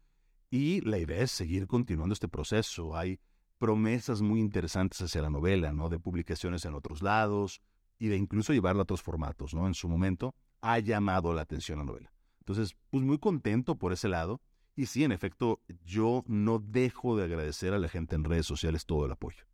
Y 0.50 0.80
la 0.82 0.98
idea 0.98 1.22
es 1.22 1.30
seguir 1.30 1.66
continuando 1.66 2.12
este 2.12 2.28
proceso. 2.28 2.96
Hay 2.96 3.18
promesas 3.58 4.22
muy 4.22 4.40
interesantes 4.40 5.00
hacia 5.02 5.22
la 5.22 5.30
novela, 5.30 5.72
¿no? 5.72 5.88
De 5.88 5.98
publicaciones 5.98 6.64
en 6.64 6.74
otros 6.74 7.02
lados 7.02 7.60
y 7.98 8.08
de 8.08 8.16
incluso 8.16 8.52
llevarla 8.52 8.80
a 8.80 8.84
otros 8.84 9.02
formatos, 9.02 9.54
¿no? 9.54 9.66
En 9.66 9.74
su 9.74 9.88
momento 9.88 10.34
ha 10.60 10.78
llamado 10.78 11.32
la 11.32 11.42
atención 11.42 11.78
la 11.78 11.84
novela. 11.84 12.13
Entonces, 12.46 12.76
pues 12.90 13.02
muy 13.02 13.18
contento 13.18 13.76
por 13.76 13.92
ese 13.92 14.08
lado. 14.08 14.42
Y 14.76 14.86
sí, 14.86 15.02
en 15.02 15.12
efecto, 15.12 15.60
yo 15.84 16.24
no 16.26 16.58
dejo 16.58 17.16
de 17.16 17.24
agradecer 17.24 17.72
a 17.72 17.78
la 17.78 17.88
gente 17.88 18.16
en 18.16 18.24
redes 18.24 18.46
sociales 18.46 18.84
todo 18.84 19.06
el 19.06 19.12
apoyo. 19.12 19.44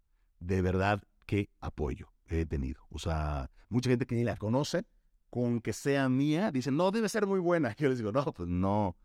De 0.40 0.60
verdad, 0.60 1.02
qué 1.26 1.50
apoyo 1.60 2.12
he 2.26 2.46
tenido. 2.46 2.80
O 2.90 2.98
sea, 2.98 3.50
mucha 3.68 3.90
gente 3.90 4.06
que 4.06 4.16
ni 4.16 4.24
la 4.24 4.36
conoce, 4.36 4.84
con 5.28 5.60
que 5.60 5.72
sea 5.72 6.08
mía, 6.08 6.50
dicen, 6.50 6.76
no, 6.76 6.90
debe 6.90 7.08
ser 7.08 7.26
muy 7.26 7.38
buena. 7.38 7.74
Yo 7.78 7.88
les 7.88 7.98
digo, 7.98 8.10
no, 8.10 8.24
pues 8.32 8.48
no, 8.48 8.96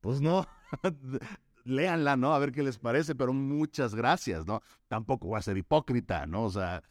pues 0.00 0.20
no. 0.20 0.46
léanla, 1.64 2.16
¿no? 2.16 2.34
A 2.34 2.38
ver 2.38 2.52
qué 2.52 2.62
les 2.62 2.78
parece, 2.78 3.14
pero 3.14 3.32
muchas 3.32 3.94
gracias, 3.94 4.46
¿no? 4.46 4.60
Tampoco 4.88 5.28
voy 5.28 5.38
a 5.38 5.42
ser 5.42 5.56
hipócrita, 5.56 6.26
¿no? 6.26 6.44
O 6.44 6.50
sea, 6.50 6.82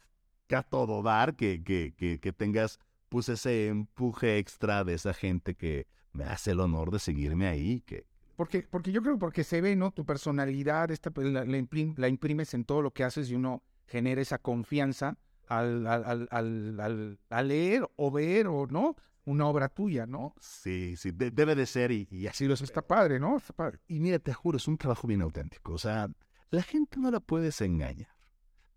que 0.48 0.56
a 0.56 0.62
todo 0.62 1.02
dar, 1.02 1.36
que, 1.36 1.62
que, 1.62 1.94
que, 1.96 2.18
que 2.18 2.32
tengas 2.32 2.78
pues 3.08 3.28
ese 3.28 3.68
empuje 3.68 4.38
extra 4.38 4.84
de 4.84 4.94
esa 4.94 5.12
gente 5.12 5.54
que 5.54 5.86
me 6.12 6.24
hace 6.24 6.52
el 6.52 6.60
honor 6.60 6.90
de 6.90 6.98
seguirme 6.98 7.48
ahí, 7.48 7.80
que, 7.80 8.06
porque, 8.36 8.62
porque 8.62 8.92
yo 8.92 9.02
creo 9.02 9.18
porque 9.18 9.44
se 9.44 9.60
ve, 9.60 9.76
¿no? 9.76 9.92
Tu 9.92 10.04
personalidad, 10.04 10.90
esta, 10.90 11.10
pues, 11.10 11.26
la, 11.28 11.44
la, 11.44 12.08
imprimes 12.08 12.54
en 12.54 12.64
todo 12.64 12.82
lo 12.82 12.92
que 12.92 13.04
haces 13.04 13.30
y 13.30 13.34
uno 13.34 13.62
genera 13.86 14.20
esa 14.20 14.38
confianza 14.38 15.18
al, 15.48 15.86
al, 15.86 16.28
al, 16.30 17.18
al 17.28 17.48
leer 17.48 17.88
o 17.96 18.10
ver 18.10 18.46
o, 18.46 18.66
¿no? 18.66 18.96
una 19.24 19.46
obra 19.46 19.68
tuya, 19.68 20.06
¿no? 20.06 20.34
Sí, 20.40 20.96
sí, 20.96 21.12
debe 21.12 21.54
de 21.54 21.66
ser 21.66 21.92
y, 21.92 22.26
así 22.26 22.46
lo 22.46 22.54
es. 22.54 22.62
Está 22.62 22.82
padre, 22.82 23.20
¿no? 23.20 23.36
Está 23.36 23.52
padre. 23.52 23.78
Y 23.86 24.00
mira, 24.00 24.18
te 24.18 24.32
juro, 24.32 24.56
es 24.56 24.66
un 24.68 24.76
trabajo 24.76 25.06
bien 25.06 25.22
auténtico. 25.22 25.74
O 25.74 25.78
sea, 25.78 26.10
la 26.50 26.62
gente 26.62 26.98
no 26.98 27.10
la 27.10 27.20
puedes 27.20 27.60
engañar. 27.60 28.08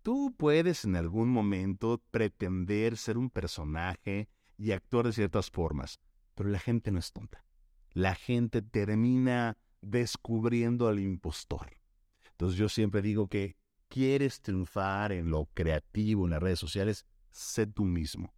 Tú 0.02 0.32
puedes 0.36 0.84
en 0.84 0.94
algún 0.94 1.28
momento 1.28 2.00
pretender 2.10 2.96
ser 2.96 3.18
un 3.18 3.28
personaje 3.28 4.28
y 4.56 4.70
actuar 4.70 5.06
de 5.06 5.12
ciertas 5.12 5.50
formas, 5.50 5.98
pero 6.36 6.50
la 6.50 6.60
gente 6.60 6.92
no 6.92 7.00
es 7.00 7.12
tonta. 7.12 7.44
La 7.92 8.14
gente 8.14 8.62
termina 8.62 9.56
descubriendo 9.80 10.86
al 10.86 11.00
impostor. 11.00 11.78
Entonces 12.30 12.58
yo 12.58 12.68
siempre 12.68 13.02
digo 13.02 13.26
que 13.26 13.56
quieres 13.88 14.42
triunfar 14.42 15.12
en 15.12 15.30
lo 15.30 15.46
creativo, 15.54 16.24
en 16.24 16.30
las 16.30 16.42
redes 16.42 16.58
sociales, 16.58 17.06
sé 17.30 17.66
tú 17.66 17.84
mismo. 17.84 18.34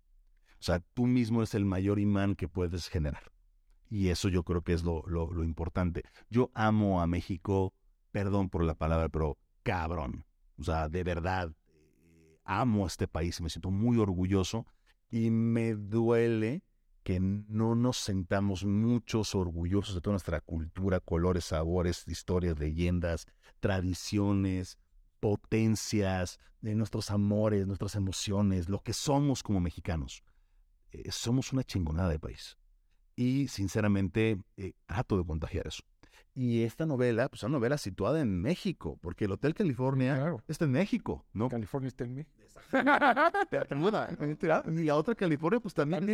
O 0.52 0.62
sea, 0.62 0.80
tú 0.94 1.06
mismo 1.06 1.42
es 1.42 1.54
el 1.54 1.64
mayor 1.64 1.98
imán 1.98 2.36
que 2.36 2.48
puedes 2.48 2.88
generar. 2.88 3.32
Y 3.90 4.08
eso 4.08 4.28
yo 4.28 4.44
creo 4.44 4.62
que 4.62 4.74
es 4.74 4.84
lo, 4.84 5.02
lo, 5.06 5.42
importante. 5.42 6.04
Yo 6.30 6.50
amo 6.54 7.00
a 7.00 7.06
México, 7.06 7.74
perdón 8.12 8.50
por 8.50 8.62
la 8.62 8.74
palabra, 8.74 9.08
pero 9.08 9.38
cabrón. 9.62 10.24
O 10.58 10.62
sea, 10.62 10.88
de 10.88 11.02
verdad, 11.04 11.52
eh, 11.68 12.38
amo 12.44 12.84
a 12.84 12.88
este 12.88 13.08
país, 13.08 13.40
me 13.40 13.50
siento 13.50 13.70
muy 13.70 13.98
orgulloso 13.98 14.66
y 15.10 15.30
me 15.30 15.74
duele 15.74 16.62
que 17.08 17.20
no 17.20 17.74
nos 17.74 17.96
sentamos 17.96 18.66
muchos 18.66 19.34
orgullosos 19.34 19.94
de 19.94 20.02
toda 20.02 20.12
nuestra 20.12 20.42
cultura, 20.42 21.00
colores, 21.00 21.46
sabores, 21.46 22.04
historias, 22.06 22.58
leyendas, 22.58 23.24
tradiciones. 23.60 24.76
potencias, 25.18 26.38
de 26.60 26.74
nuestros 26.74 27.10
amores, 27.10 27.66
nuestras 27.66 27.94
emociones, 27.94 28.68
lo 28.68 28.80
que 28.80 28.92
somos 28.92 29.42
como 29.42 29.58
mexicanos. 29.58 30.22
Eh, 30.92 31.10
somos 31.10 31.50
una 31.54 31.64
chingonada 31.64 32.10
de 32.10 32.18
país. 32.18 32.58
Y 33.16 33.48
sinceramente 33.48 34.38
eh, 34.58 34.74
trato 34.84 35.16
de 35.16 35.24
contagiar 35.24 35.66
eso. 35.66 35.82
Y 36.34 36.62
esta 36.64 36.84
novela, 36.84 37.30
pues 37.30 37.40
es 37.40 37.44
una 37.44 37.56
novela 37.56 37.78
situada 37.78 38.20
en 38.20 38.38
México, 38.38 38.98
porque 39.00 39.24
el 39.24 39.32
Hotel 39.32 39.54
California 39.54 40.36
está 40.46 40.66
en 40.66 40.72
México, 40.72 41.24
¿no? 41.32 41.48
California 41.48 41.88
está 41.88 42.04
en 42.04 42.16
México. 42.16 42.37
Y 44.66 44.84
la 44.84 44.96
otra 44.96 45.14
California, 45.14 45.60
pues 45.60 45.74
también, 45.74 46.06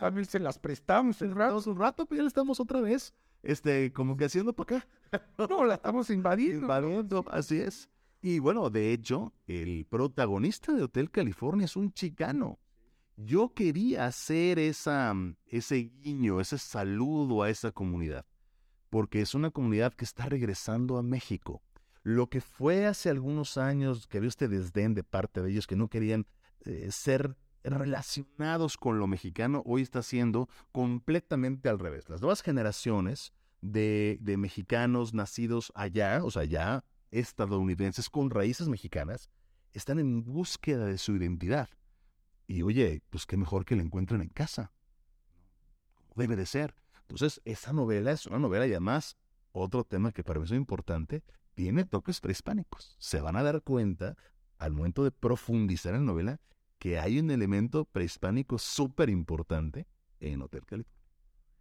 también, 0.00 0.24
se 0.26 0.38
las 0.38 0.58
prestamos 0.58 1.20
un 1.22 1.34
rato. 1.34 1.70
Un 1.70 1.78
rato, 1.78 2.06
pero 2.06 2.22
ya 2.22 2.28
estamos 2.28 2.60
otra 2.60 2.80
vez, 2.80 3.14
este, 3.42 3.92
como 3.92 4.16
que 4.16 4.24
haciendo 4.26 4.52
para 4.52 4.78
acá. 4.78 4.88
no, 5.48 5.64
la 5.64 5.74
estamos 5.74 6.10
invadiendo. 6.10 6.62
Invadiendo, 6.62 7.24
así 7.30 7.58
es. 7.58 7.88
Y 8.22 8.38
bueno, 8.38 8.70
de 8.70 8.92
hecho, 8.92 9.32
el 9.46 9.86
protagonista 9.86 10.72
de 10.72 10.82
Hotel 10.82 11.10
California 11.10 11.64
es 11.64 11.76
un 11.76 11.92
chicano. 11.92 12.58
Yo 13.16 13.52
quería 13.54 14.06
hacer 14.06 14.58
esa, 14.58 15.14
ese 15.46 15.90
guiño, 16.02 16.40
ese 16.40 16.58
saludo 16.58 17.42
a 17.42 17.50
esa 17.50 17.72
comunidad 17.72 18.24
porque 18.90 19.20
es 19.22 19.34
una 19.34 19.50
comunidad 19.50 19.94
que 19.94 20.04
está 20.04 20.26
regresando 20.26 20.98
a 20.98 21.02
México. 21.02 21.62
Lo 22.02 22.28
que 22.28 22.40
fue 22.40 22.86
hace 22.86 23.10
algunos 23.10 23.58
años 23.58 24.06
que 24.06 24.18
había 24.18 24.28
este 24.28 24.48
desdén 24.48 24.94
de 24.94 25.04
parte 25.04 25.42
de 25.42 25.50
ellos 25.50 25.66
que 25.66 25.76
no 25.76 25.88
querían 25.88 26.26
eh, 26.64 26.88
ser 26.90 27.36
relacionados 27.62 28.76
con 28.76 28.98
lo 28.98 29.06
mexicano, 29.06 29.62
hoy 29.66 29.82
está 29.82 30.02
siendo 30.02 30.48
completamente 30.72 31.68
al 31.68 31.78
revés. 31.78 32.08
Las 32.08 32.22
nuevas 32.22 32.42
generaciones 32.42 33.32
de, 33.60 34.18
de 34.20 34.36
mexicanos 34.38 35.12
nacidos 35.12 35.72
allá, 35.74 36.24
o 36.24 36.30
sea, 36.30 36.44
ya 36.44 36.84
estadounidenses 37.10 38.08
con 38.08 38.30
raíces 38.30 38.68
mexicanas, 38.68 39.28
están 39.72 39.98
en 39.98 40.24
búsqueda 40.24 40.86
de 40.86 40.98
su 40.98 41.16
identidad. 41.16 41.68
Y 42.46 42.62
oye, 42.62 43.02
pues 43.10 43.26
qué 43.26 43.36
mejor 43.36 43.64
que 43.64 43.76
la 43.76 43.82
encuentren 43.82 44.22
en 44.22 44.28
casa. 44.28 44.72
Debe 46.16 46.36
de 46.36 46.46
ser. 46.46 46.74
Entonces, 47.02 47.40
esa 47.44 47.72
novela 47.72 48.12
es 48.12 48.26
una 48.26 48.38
novela 48.38 48.66
y 48.66 48.70
además, 48.70 49.16
otro 49.52 49.84
tema 49.84 50.12
que 50.12 50.24
para 50.24 50.40
mí 50.40 50.46
es 50.46 50.52
importante, 50.52 51.22
tiene 51.54 51.84
toques 51.84 52.20
prehispánicos. 52.20 52.96
Se 52.98 53.20
van 53.20 53.36
a 53.36 53.42
dar 53.42 53.62
cuenta 53.62 54.16
al 54.58 54.72
momento 54.72 55.04
de 55.04 55.10
profundizar 55.10 55.94
en 55.94 56.00
la 56.00 56.12
novela 56.12 56.40
que 56.78 56.98
hay 56.98 57.18
un 57.18 57.30
elemento 57.30 57.84
prehispánico 57.84 58.58
súper 58.58 59.10
importante 59.10 59.86
en 60.20 60.42
Hotel 60.42 60.64
California. 60.64 61.00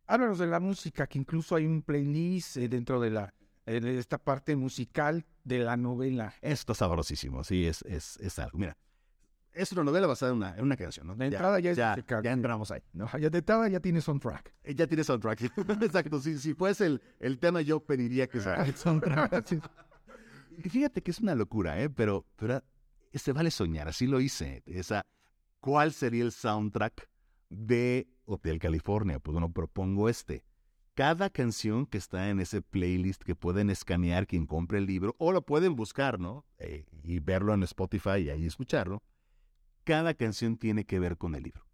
Háblanos 0.07 0.39
de 0.39 0.47
la 0.47 0.59
música, 0.59 1.07
que 1.07 1.19
incluso 1.19 1.55
hay 1.55 1.65
un 1.65 1.81
playlist 1.81 2.57
eh, 2.57 2.67
dentro 2.67 2.99
de 2.99 3.11
la 3.11 3.33
de 3.65 3.99
esta 3.99 4.17
parte 4.17 4.55
musical 4.55 5.25
de 5.43 5.59
la 5.59 5.77
novela. 5.77 6.33
Esto 6.41 6.71
es 6.71 6.79
sabrosísimo, 6.79 7.43
sí, 7.43 7.67
es, 7.67 7.83
es, 7.83 8.17
es 8.17 8.39
algo. 8.39 8.57
Mira, 8.57 8.75
es 9.53 9.71
una 9.71 9.83
novela 9.83 10.07
basada 10.07 10.31
en 10.31 10.37
una, 10.37 10.55
en 10.55 10.63
una 10.63 10.77
canción, 10.77 11.07
¿no? 11.07 11.15
De 11.15 11.25
entrada 11.25 11.59
ya, 11.59 11.73
ya, 11.73 11.95
ya, 12.21 12.31
entramos 12.31 12.71
ahí, 12.71 12.81
¿no? 12.93 13.09
Ya 13.17 13.29
de 13.29 13.39
entrada 13.39 13.67
ya 13.67 13.79
tiene 13.79 14.01
soundtrack. 14.01 14.53
Eh, 14.63 14.75
ya 14.75 14.87
tiene 14.87 15.03
soundtrack, 15.03 15.41
exacto. 15.81 16.19
Si, 16.19 16.37
si 16.37 16.53
fuese 16.53 16.85
el, 16.85 17.01
el 17.19 17.39
tema, 17.39 17.61
yo 17.61 17.79
pediría 17.79 18.27
que 18.27 18.39
sea 18.39 18.55
el 18.65 18.75
soundtrack. 18.75 19.51
y 20.63 20.69
fíjate 20.69 21.01
que 21.01 21.11
es 21.11 21.19
una 21.19 21.35
locura, 21.35 21.81
¿eh? 21.81 21.89
Pero, 21.89 22.25
pero 22.35 22.63
se 23.13 23.33
vale 23.33 23.51
soñar, 23.51 23.87
así 23.87 24.07
lo 24.07 24.19
hice. 24.19 24.63
Esa, 24.65 25.05
¿Cuál 25.59 25.93
sería 25.93 26.23
el 26.23 26.31
soundtrack 26.31 27.09
de 27.49 28.07
Hotel 28.25 28.59
California? 28.59 29.19
Pues 29.19 29.33
bueno, 29.33 29.51
propongo 29.51 30.09
este. 30.09 30.45
Cada 30.93 31.29
canción 31.29 31.85
que 31.85 31.97
está 31.97 32.29
en 32.29 32.39
ese 32.39 32.61
playlist 32.61 33.23
que 33.23 33.35
pueden 33.35 33.69
escanear 33.69 34.27
quien 34.27 34.45
compre 34.45 34.79
el 34.79 34.85
libro, 34.85 35.15
o 35.17 35.31
lo 35.31 35.41
pueden 35.41 35.75
buscar, 35.75 36.19
¿no? 36.19 36.45
Eh, 36.57 36.85
y 37.03 37.19
verlo 37.19 37.53
en 37.53 37.63
Spotify 37.63 38.19
y 38.19 38.29
ahí 38.29 38.45
escucharlo 38.45 39.01
cada 39.89 40.13
canción 40.13 40.55
tiene 40.55 40.85
que 40.85 40.99
ver 40.99 41.17
con 41.17 41.33
el 41.33 41.41
libro. 41.41 41.65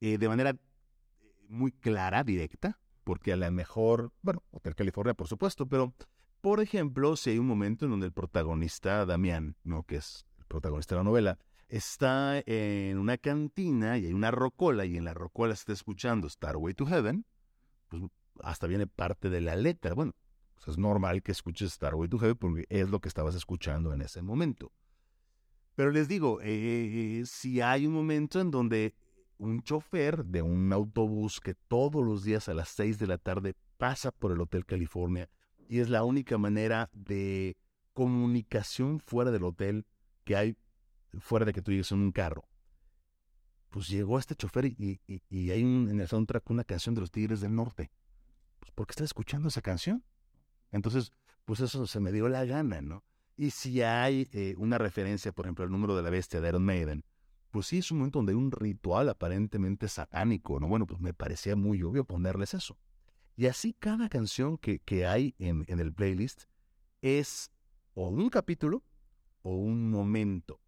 Eh, 0.00 0.18
de 0.18 0.28
manera 0.28 0.50
eh, 0.50 0.58
muy 1.48 1.70
clara, 1.70 2.24
directa, 2.24 2.80
porque 3.04 3.32
a 3.32 3.36
lo 3.36 3.48
mejor, 3.52 4.12
bueno, 4.22 4.42
Hotel 4.50 4.74
California, 4.74 5.14
por 5.14 5.28
supuesto, 5.28 5.68
pero, 5.68 5.94
por 6.40 6.58
ejemplo, 6.58 7.14
si 7.14 7.30
hay 7.30 7.38
un 7.38 7.46
momento 7.46 7.84
en 7.84 7.92
donde 7.92 8.06
el 8.06 8.12
protagonista, 8.12 9.06
Damián, 9.06 9.54
¿no? 9.62 9.84
que 9.84 9.98
es 9.98 10.26
el 10.40 10.46
protagonista 10.46 10.96
de 10.96 10.98
la 10.98 11.04
novela, 11.04 11.38
está 11.68 12.42
en 12.44 12.98
una 12.98 13.18
cantina 13.18 13.98
y 13.98 14.06
hay 14.06 14.12
una 14.12 14.32
rocola, 14.32 14.84
y 14.84 14.96
en 14.96 15.04
la 15.04 15.14
rocola 15.14 15.54
está 15.54 15.72
escuchando 15.72 16.28
Starway 16.28 16.74
to 16.74 16.86
Heaven, 16.86 17.24
pues 17.86 18.02
hasta 18.42 18.66
viene 18.66 18.88
parte 18.88 19.30
de 19.30 19.42
la 19.42 19.54
letra. 19.54 19.94
Bueno, 19.94 20.16
pues 20.56 20.66
es 20.66 20.76
normal 20.76 21.22
que 21.22 21.30
escuches 21.30 21.72
Starway 21.74 22.08
to 22.08 22.18
Heaven 22.18 22.36
porque 22.36 22.66
es 22.68 22.90
lo 22.90 22.98
que 22.98 23.06
estabas 23.06 23.36
escuchando 23.36 23.92
en 23.92 24.02
ese 24.02 24.22
momento. 24.22 24.72
Pero 25.78 25.92
les 25.92 26.08
digo, 26.08 26.40
eh, 26.42 27.22
si 27.24 27.60
hay 27.60 27.86
un 27.86 27.92
momento 27.92 28.40
en 28.40 28.50
donde 28.50 28.96
un 29.36 29.62
chofer 29.62 30.24
de 30.24 30.42
un 30.42 30.72
autobús 30.72 31.38
que 31.38 31.54
todos 31.54 32.04
los 32.04 32.24
días 32.24 32.48
a 32.48 32.54
las 32.54 32.70
6 32.70 32.98
de 32.98 33.06
la 33.06 33.16
tarde 33.16 33.54
pasa 33.76 34.10
por 34.10 34.32
el 34.32 34.40
Hotel 34.40 34.66
California 34.66 35.30
y 35.68 35.78
es 35.78 35.88
la 35.88 36.02
única 36.02 36.36
manera 36.36 36.90
de 36.92 37.56
comunicación 37.92 38.98
fuera 38.98 39.30
del 39.30 39.44
hotel 39.44 39.86
que 40.24 40.34
hay, 40.34 40.56
fuera 41.20 41.46
de 41.46 41.52
que 41.52 41.62
tú 41.62 41.70
llegues 41.70 41.92
en 41.92 42.00
un 42.00 42.10
carro. 42.10 42.48
Pues 43.70 43.86
llegó 43.86 44.18
este 44.18 44.34
chofer 44.34 44.64
y, 44.64 45.00
hay 45.30 45.60
en 45.60 46.00
el 46.00 46.08
soundtrack 46.08 46.50
una 46.50 46.64
canción 46.64 46.96
de 46.96 47.02
los 47.02 47.12
Tigres 47.12 47.40
del 47.40 47.54
Norte. 47.54 47.92
Pues 48.58 48.72
porque 48.74 48.90
está 48.90 49.04
escuchando 49.04 49.46
esa 49.46 49.62
canción. 49.62 50.02
Entonces, 50.72 51.12
pues 51.44 51.60
eso 51.60 51.86
se 51.86 52.00
me 52.00 52.10
dio 52.10 52.28
la 52.28 52.44
gana, 52.44 52.80
¿no? 52.80 53.04
Y 53.38 53.50
si 53.50 53.82
hay 53.82 54.28
eh, 54.32 54.56
una 54.58 54.78
referencia, 54.78 55.30
por 55.30 55.46
ejemplo, 55.46 55.64
al 55.64 55.70
número 55.70 55.94
de 55.94 56.02
la 56.02 56.10
bestia 56.10 56.40
de 56.40 56.48
Iron 56.48 56.64
Maiden, 56.64 57.04
pues 57.52 57.68
sí 57.68 57.78
es 57.78 57.92
un 57.92 57.98
momento 57.98 58.18
donde 58.18 58.32
hay 58.32 58.36
un 58.36 58.50
ritual 58.50 59.08
aparentemente 59.08 59.86
satánico, 59.86 60.58
¿no? 60.58 60.66
Bueno, 60.66 60.88
pues 60.88 61.00
me 61.00 61.14
parecía 61.14 61.54
muy 61.54 61.80
obvio 61.84 62.04
ponerles 62.04 62.52
eso. 62.54 62.76
Y 63.36 63.46
así 63.46 63.74
cada 63.74 64.08
canción 64.08 64.58
que, 64.58 64.80
que 64.80 65.06
hay 65.06 65.36
en, 65.38 65.64
en 65.68 65.78
el 65.78 65.94
playlist 65.94 66.46
es 67.00 67.52
o 67.94 68.08
un 68.08 68.28
capítulo 68.28 68.82
o 69.42 69.54
un 69.54 69.88
momento. 69.88 70.60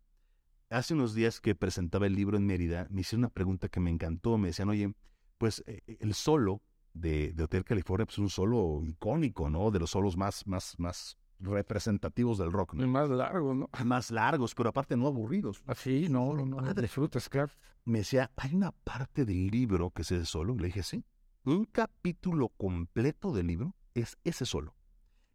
Hace 0.68 0.94
unos 0.94 1.12
días 1.12 1.40
que 1.40 1.56
presentaba 1.56 2.06
el 2.06 2.14
libro 2.14 2.36
en 2.36 2.46
Mérida, 2.46 2.86
me 2.88 3.00
hicieron 3.00 3.24
una 3.24 3.30
pregunta 3.30 3.68
que 3.68 3.80
me 3.80 3.90
encantó. 3.90 4.38
Me 4.38 4.48
decían, 4.48 4.68
oye, 4.68 4.94
pues 5.38 5.64
eh, 5.66 5.80
el 5.98 6.14
solo 6.14 6.62
de, 6.94 7.32
de, 7.32 7.42
Hotel 7.42 7.64
California 7.64 8.06
pues, 8.06 8.14
es 8.14 8.20
un 8.20 8.30
solo 8.30 8.80
icónico, 8.86 9.50
¿no? 9.50 9.72
De 9.72 9.80
los 9.80 9.90
solos 9.90 10.16
más, 10.16 10.46
más, 10.46 10.78
más 10.78 11.18
representativos 11.40 12.38
del 12.38 12.52
rock. 12.52 12.74
¿no? 12.74 12.86
más 12.86 13.08
largos, 13.08 13.56
¿no? 13.56 13.70
Más 13.84 14.10
largos, 14.10 14.54
pero 14.54 14.70
aparte 14.70 14.96
no 14.96 15.06
aburridos. 15.06 15.62
Así, 15.66 16.04
ah, 16.06 16.10
no, 16.10 16.34
no, 16.34 16.46
no. 16.46 16.74
Disfrutas, 16.74 17.28
claro. 17.28 17.52
Me 17.84 18.00
decía, 18.00 18.30
hay 18.36 18.54
una 18.54 18.72
parte 18.72 19.24
del 19.24 19.48
libro 19.48 19.90
que 19.90 20.02
es 20.02 20.12
ese 20.12 20.26
solo. 20.26 20.54
Le 20.54 20.66
dije, 20.66 20.82
sí. 20.82 21.04
Un 21.44 21.64
capítulo 21.64 22.50
completo 22.50 23.32
del 23.32 23.46
libro 23.46 23.74
es 23.94 24.18
ese 24.24 24.44
solo. 24.44 24.76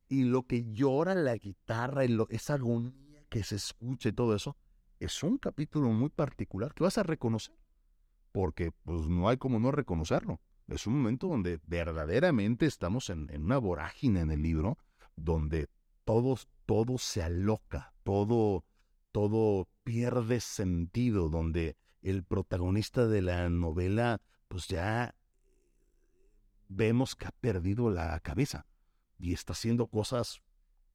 Y 0.08 0.24
lo 0.24 0.44
que 0.44 0.72
llora 0.72 1.16
la 1.16 1.36
guitarra, 1.36 2.06
y 2.06 2.10
lo, 2.10 2.28
esa 2.30 2.54
agonía 2.54 3.26
que 3.30 3.44
se 3.44 3.56
escucha 3.56 4.10
y 4.10 4.14
todo 4.14 4.36
eso, 4.36 4.56
es 5.00 5.24
un 5.24 5.38
capítulo 5.38 5.90
muy 5.90 6.10
particular 6.10 6.74
que 6.74 6.84
vas 6.84 7.00
a 7.00 7.04
reconocer. 7.04 7.56
Porque 8.32 8.72
pues 8.84 9.08
no 9.08 9.28
hay 9.30 9.38
como 9.38 9.60
no 9.60 9.72
reconocerlo. 9.72 10.40
Es 10.68 10.86
un 10.88 10.98
momento 10.98 11.28
donde 11.28 11.60
verdaderamente 11.66 12.66
estamos 12.66 13.10
en, 13.10 13.30
en 13.32 13.44
una 13.44 13.58
vorágine 13.58 14.22
en 14.22 14.32
el 14.32 14.42
libro, 14.42 14.78
donde 15.16 15.70
todo, 16.06 16.38
todo 16.66 16.98
se 16.98 17.22
aloca, 17.22 17.94
todo, 18.04 18.64
todo 19.12 19.68
pierde 19.84 20.40
sentido, 20.40 21.30
donde 21.30 21.76
el 22.02 22.24
protagonista 22.24 23.08
de 23.08 23.22
la 23.22 23.50
novela, 23.50 24.22
pues 24.48 24.68
ya 24.68 25.16
vemos 26.68 27.16
que 27.16 27.26
ha 27.26 27.32
perdido 27.32 27.90
la 27.90 28.20
cabeza 28.20 28.66
y 29.18 29.34
está 29.34 29.54
haciendo 29.54 29.88
cosas 29.88 30.42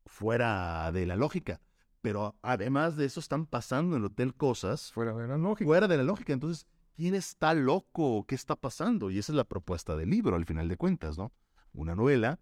fuera 0.07 0.91
de 0.93 1.07
la 1.07 1.17
lógica. 1.17 1.61
Pero 2.01 2.37
además 2.41 2.97
de 2.97 3.05
eso 3.05 3.21
están 3.21 3.47
pasando 3.47 3.97
en 3.97 4.03
el 4.03 4.07
hotel 4.07 4.35
cosas 4.35 4.93
fuera 4.93 5.13
de 5.13 5.29
la 5.29 5.37
lógica. 5.37 5.67
Fuera 5.67 5.89
de 5.89 5.97
la 5.99 6.03
lógica. 6.03 6.33
Entonces, 6.33 6.67
¿quién 6.97 7.15
está 7.15 7.53
loco? 7.53 8.25
¿Qué 8.27 8.35
está 8.35 8.57
pasando? 8.57 9.11
Y 9.11 9.19
esa 9.19 9.33
es 9.33 9.37
la 9.37 9.45
propuesta 9.45 9.97
del 9.97 10.09
libro, 10.09 10.37
al 10.37 10.47
final 10.47 10.69
de 10.69 10.77
cuentas, 10.77 11.19
¿no? 11.19 11.33
Una 11.73 11.95
novela, 11.95 12.41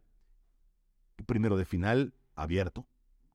primero 1.26 1.56
de 1.56 1.64
final 1.64 2.14
abierto, 2.38 2.86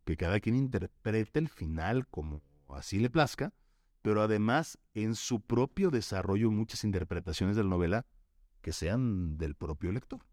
que 0.05 0.17
cada 0.17 0.39
quien 0.39 0.55
interprete 0.55 1.39
el 1.39 1.49
final 1.49 2.07
como 2.07 2.41
así 2.69 2.99
le 2.99 3.09
plazca, 3.09 3.53
pero 4.01 4.21
además 4.21 4.77
en 4.93 5.15
su 5.15 5.41
propio 5.41 5.89
desarrollo 5.89 6.51
muchas 6.51 6.83
interpretaciones 6.83 7.55
de 7.55 7.63
la 7.63 7.69
novela 7.69 8.05
que 8.61 8.73
sean 8.73 9.37
del 9.37 9.55
propio 9.55 9.91
lector. 9.91 10.25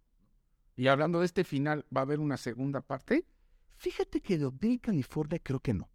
Y 0.77 0.89
hablando 0.89 1.21
de 1.21 1.27
este 1.27 1.45
final, 1.45 1.85
¿va 1.95 2.01
a 2.01 2.05
haber 2.05 2.21
una 2.21 2.37
segunda 2.37 2.81
parte? 2.81 3.27
Fíjate 3.77 4.21
que 4.21 4.39
de 4.39 4.47
Hotel 4.47 4.81
California 4.81 5.39
creo 5.43 5.61
que 5.61 5.75
no. 5.75 5.91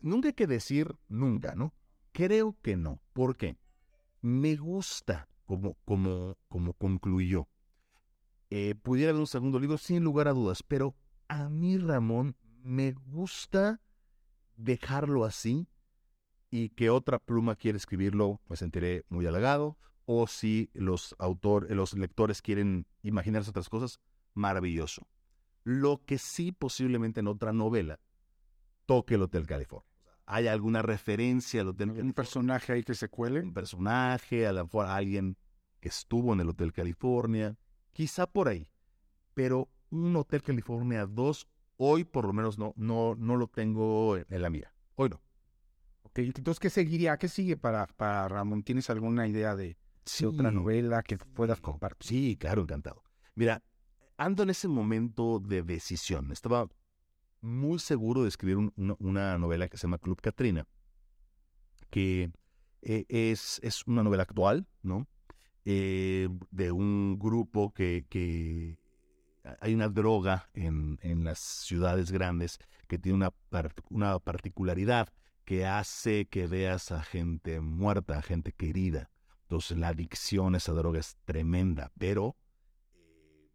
Nunca 0.00 0.28
hay 0.28 0.34
que 0.34 0.46
decir 0.46 0.96
nunca, 1.08 1.54
¿no? 1.54 1.74
Creo 2.12 2.56
que 2.62 2.76
no. 2.76 3.00
¿Por 3.12 3.36
qué? 3.36 3.58
Me 4.22 4.56
gusta 4.56 5.28
como, 5.44 5.74
como, 5.84 6.36
como 6.48 6.72
concluyó. 6.72 7.48
Eh, 8.50 8.74
pudiera 8.74 9.10
haber 9.10 9.20
un 9.20 9.26
segundo 9.26 9.60
libro 9.60 9.78
sin 9.78 10.02
lugar 10.02 10.26
a 10.26 10.32
dudas, 10.32 10.62
pero 10.62 10.96
a 11.30 11.48
mí, 11.48 11.78
Ramón, 11.78 12.36
me 12.64 12.90
gusta 12.90 13.80
dejarlo 14.56 15.24
así 15.24 15.68
y 16.50 16.70
que 16.70 16.90
otra 16.90 17.20
pluma 17.20 17.54
quiere 17.54 17.78
escribirlo, 17.78 18.40
me 18.48 18.56
sentiré 18.56 19.04
muy 19.08 19.26
halagado. 19.26 19.78
O 20.06 20.26
si 20.26 20.70
los, 20.74 21.14
autor, 21.20 21.70
los 21.70 21.94
lectores 21.94 22.42
quieren 22.42 22.84
imaginarse 23.02 23.50
otras 23.50 23.68
cosas, 23.68 24.00
maravilloso. 24.34 25.06
Lo 25.62 26.04
que 26.04 26.18
sí 26.18 26.50
posiblemente 26.50 27.20
en 27.20 27.28
otra 27.28 27.52
novela 27.52 28.00
toque 28.86 29.14
el 29.14 29.22
Hotel 29.22 29.46
California. 29.46 29.88
¿Hay 30.26 30.48
alguna 30.48 30.82
referencia 30.82 31.60
al 31.60 31.68
Hotel 31.68 31.86
California? 31.86 32.10
¿Un 32.10 32.14
personaje 32.14 32.72
ahí 32.72 32.82
que 32.82 32.94
se 32.94 33.08
cuele? 33.08 33.40
Un 33.40 33.54
personaje, 33.54 34.48
a 34.48 34.52
lo 34.52 34.64
mejor 34.64 34.86
alguien 34.86 35.36
que 35.78 35.90
estuvo 35.90 36.32
en 36.32 36.40
el 36.40 36.48
Hotel 36.48 36.72
California, 36.72 37.56
quizá 37.92 38.26
por 38.26 38.48
ahí. 38.48 38.68
Pero 39.34 39.70
un 39.90 40.16
Hotel 40.16 40.42
California 40.42 41.06
2, 41.06 41.48
hoy 41.76 42.04
por 42.04 42.26
lo 42.26 42.32
menos 42.32 42.58
no, 42.58 42.72
no, 42.76 43.14
no 43.16 43.36
lo 43.36 43.48
tengo 43.48 44.16
en 44.16 44.42
la 44.42 44.50
mira. 44.50 44.72
Hoy 44.96 45.10
no. 45.10 45.20
Ok, 46.02 46.18
entonces, 46.18 46.58
¿qué 46.58 46.70
seguiría? 46.70 47.16
¿Qué 47.18 47.28
sigue 47.28 47.56
para, 47.56 47.86
para 47.86 48.26
Ramón? 48.28 48.62
¿Tienes 48.62 48.90
alguna 48.90 49.28
idea 49.28 49.54
de, 49.54 49.76
otra 50.26 50.50
novela 50.50 51.02
que 51.02 51.16
puedas 51.16 51.60
compartir? 51.60 52.08
Sí, 52.08 52.36
claro, 52.36 52.62
encantado. 52.62 53.04
Mira, 53.36 53.62
ando 54.16 54.42
en 54.42 54.50
ese 54.50 54.66
momento 54.66 55.38
de 55.38 55.62
decisión. 55.62 56.32
Estaba 56.32 56.68
muy 57.40 57.78
seguro 57.78 58.22
de 58.22 58.28
escribir 58.28 58.72
una 58.76 59.38
novela 59.38 59.68
que 59.68 59.76
se 59.76 59.82
llama 59.82 59.98
Club 59.98 60.20
Katrina, 60.20 60.66
que 61.90 62.32
eh, 62.82 63.04
es, 63.08 63.60
es, 63.62 63.86
una 63.86 64.02
novela 64.02 64.24
actual, 64.24 64.66
¿no? 64.82 65.06
Eh, 65.64 66.28
de 66.50 66.72
un 66.72 67.18
grupo 67.18 67.72
que, 67.72 68.06
que, 68.08 68.79
hay 69.60 69.74
una 69.74 69.88
droga 69.88 70.48
en, 70.54 70.98
en, 71.02 71.24
las 71.24 71.38
ciudades 71.38 72.10
grandes 72.10 72.58
que 72.86 72.98
tiene 72.98 73.16
una, 73.16 73.32
una 73.88 74.18
particularidad 74.18 75.08
que 75.44 75.66
hace 75.66 76.26
que 76.26 76.46
veas 76.46 76.92
a 76.92 77.02
gente 77.02 77.60
muerta, 77.60 78.18
a 78.18 78.22
gente 78.22 78.52
querida. 78.52 79.10
Entonces 79.42 79.78
la 79.78 79.88
adicción 79.88 80.54
a 80.54 80.58
esa 80.58 80.72
droga 80.72 81.00
es 81.00 81.16
tremenda, 81.24 81.90
pero 81.98 82.36
eh, 82.92 83.50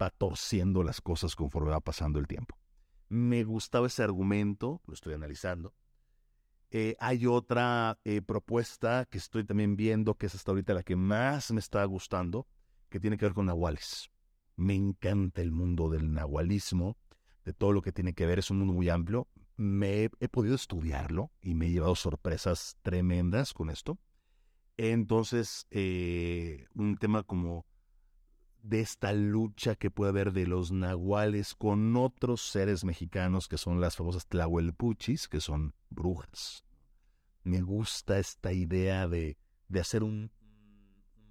va 0.00 0.10
torciendo 0.10 0.82
las 0.82 1.00
cosas 1.00 1.36
conforme 1.36 1.70
va 1.70 1.80
pasando 1.80 2.18
el 2.18 2.26
tiempo. 2.26 2.56
Me 3.08 3.44
gustaba 3.44 3.86
ese 3.86 4.02
argumento, 4.02 4.80
lo 4.86 4.94
estoy 4.94 5.14
analizando. 5.14 5.74
Eh, 6.70 6.96
hay 6.98 7.26
otra 7.26 7.98
eh, 8.02 8.22
propuesta 8.22 9.04
que 9.04 9.18
estoy 9.18 9.44
también 9.44 9.76
viendo, 9.76 10.14
que 10.14 10.26
es 10.26 10.34
hasta 10.34 10.50
ahorita 10.52 10.72
la 10.72 10.82
que 10.82 10.96
más 10.96 11.52
me 11.52 11.60
está 11.60 11.84
gustando, 11.84 12.46
que 12.88 12.98
tiene 12.98 13.18
que 13.18 13.26
ver 13.26 13.34
con 13.34 13.46
nahuales. 13.46 14.10
Me 14.62 14.76
encanta 14.76 15.42
el 15.42 15.50
mundo 15.50 15.90
del 15.90 16.12
nahualismo, 16.12 16.96
de 17.44 17.52
todo 17.52 17.72
lo 17.72 17.82
que 17.82 17.90
tiene 17.90 18.12
que 18.12 18.26
ver, 18.26 18.38
es 18.38 18.48
un 18.48 18.58
mundo 18.58 18.72
muy 18.72 18.88
amplio. 18.90 19.26
Me 19.56 20.04
he, 20.04 20.28
podido 20.28 20.54
estudiarlo 20.54 21.32
y 21.40 21.54
me 21.54 21.66
he 21.66 21.72
llevado 21.72 21.96
sorpresas 21.96 22.76
tremendas 22.82 23.54
con 23.54 23.70
esto. 23.70 23.98
Entonces, 24.76 25.66
eh, 25.72 26.66
un 26.74 26.96
tema 26.96 27.24
como 27.24 27.66
de 28.62 28.78
esta 28.78 29.12
lucha 29.12 29.74
que 29.74 29.90
puede 29.90 30.10
haber 30.10 30.32
de 30.32 30.46
los 30.46 30.70
nahuales 30.70 31.56
con 31.56 31.96
otros 31.96 32.42
seres 32.42 32.84
mexicanos 32.84 33.48
que 33.48 33.58
son 33.58 33.80
las 33.80 33.96
famosas 33.96 34.28
tlahuelpuchis, 34.28 35.26
que 35.26 35.40
son 35.40 35.74
brujas. 35.90 36.62
Me 37.42 37.62
gusta 37.62 38.20
esta 38.20 38.52
idea 38.52 39.08
de, 39.08 39.36
de 39.66 39.80
hacer 39.80 40.04
un 40.04 40.30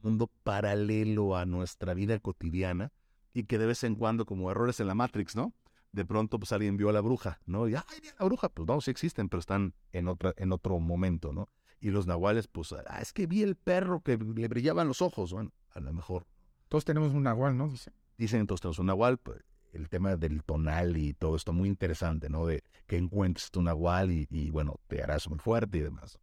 mundo 0.02 0.30
paralelo 0.44 1.38
a 1.38 1.46
nuestra 1.46 1.94
vida 1.94 2.20
cotidiana 2.20 2.92
y 3.34 3.44
que 3.44 3.58
de 3.58 3.66
vez 3.66 3.84
en 3.84 3.96
cuando, 3.96 4.26
como 4.26 4.52
errores 4.52 4.80
en 4.80 4.88
la 4.88 4.96
Matrix, 4.96 5.36
¿no? 5.36 5.54
De 5.92 6.06
pronto, 6.06 6.40
pues 6.40 6.52
alguien 6.52 6.78
vio 6.78 6.90
a 6.90 6.94
la 6.94 7.02
bruja, 7.02 7.40
¿no? 7.46 7.68
Y, 7.68 7.76
¡ay, 7.76 7.84
la 8.18 8.26
bruja! 8.26 8.50
Pues 8.50 8.68
no, 8.68 8.80
sí 8.82 8.92
existen, 8.92 9.30
pero 9.30 9.40
están 9.40 9.74
en, 9.92 10.08
otra, 10.08 10.34
en 10.38 10.52
otro 10.54 10.80
momento, 10.80 11.34
¿no? 11.34 11.50
Y 11.80 11.90
los 11.90 12.08
nahuales, 12.08 12.48
pues, 12.48 12.74
ah, 12.74 13.00
es 13.02 13.12
que 13.12 13.28
vi 13.28 13.42
el 13.42 13.56
perro 13.56 14.02
que 14.02 14.18
le 14.18 14.48
brillaban 14.48 14.88
los 14.88 15.02
ojos. 15.02 15.34
Bueno, 15.34 15.52
a 15.72 15.80
lo 15.80 15.92
mejor 15.94 16.28
todos 16.70 16.86
tenemos 16.86 17.12
un 17.12 17.24
nahual, 17.24 17.58
¿no? 17.58 17.68
Dicen. 17.68 17.94
Dicen 18.18 18.46
todos 18.46 18.62
tenemos 18.62 18.80
un 18.80 18.86
nahual. 18.86 19.18
Pues, 19.18 19.42
el 19.74 19.90
tema 19.90 20.16
del 20.16 20.44
tonal 20.44 20.98
y 20.98 21.14
todo 21.14 21.36
esto 21.36 21.54
muy 21.54 21.70
interesante, 21.70 22.30
¿no? 22.30 22.46
De 22.46 22.64
que 22.88 22.98
encuentres 22.98 23.52
tu 23.52 23.62
nahual 23.62 24.12
y, 24.12 24.50
bueno, 24.50 24.80
te 24.88 25.02
harás 25.02 25.30
muy 25.30 25.40
fuerte 25.40 25.78
y 25.78 25.82
demás. 25.82 26.20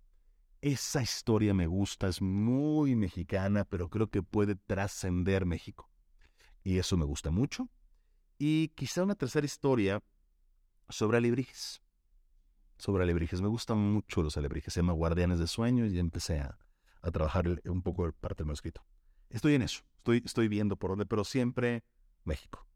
Esa 0.60 1.02
historia 1.02 1.54
me 1.54 1.66
gusta, 1.66 2.08
es 2.08 2.20
muy 2.20 2.96
mexicana, 2.96 3.64
pero 3.64 3.88
creo 3.88 4.08
que 4.08 4.22
puede 4.22 4.54
trascender 4.56 5.46
México. 5.46 5.88
Y 6.62 6.78
eso 6.78 6.96
me 6.96 7.04
gusta 7.04 7.30
mucho. 7.30 7.68
Y 8.38 8.68
quizá 8.68 9.02
una 9.02 9.14
tercera 9.14 9.44
historia 9.44 10.02
sobre 10.88 11.18
alebrijes. 11.18 11.82
Sobre 12.76 13.04
alebrijes. 13.04 13.40
Me 13.40 13.48
gustan 13.48 13.78
mucho 13.78 14.22
los 14.22 14.36
alebrijes. 14.36 14.74
Se 14.74 14.80
llama 14.80 14.92
Guardianes 14.92 15.38
de 15.38 15.46
Sueños 15.46 15.92
y 15.92 15.98
empecé 15.98 16.40
a, 16.40 16.58
a 17.02 17.10
trabajar 17.10 17.60
un 17.64 17.82
poco 17.82 18.10
parte 18.12 18.42
del 18.42 18.46
manuscrito. 18.46 18.84
Estoy 19.30 19.54
en 19.54 19.62
eso. 19.62 19.82
Estoy, 19.96 20.22
estoy 20.24 20.48
viendo 20.48 20.76
por 20.76 20.90
dónde, 20.90 21.06
pero 21.06 21.24
siempre 21.24 21.84
México. 22.24 22.68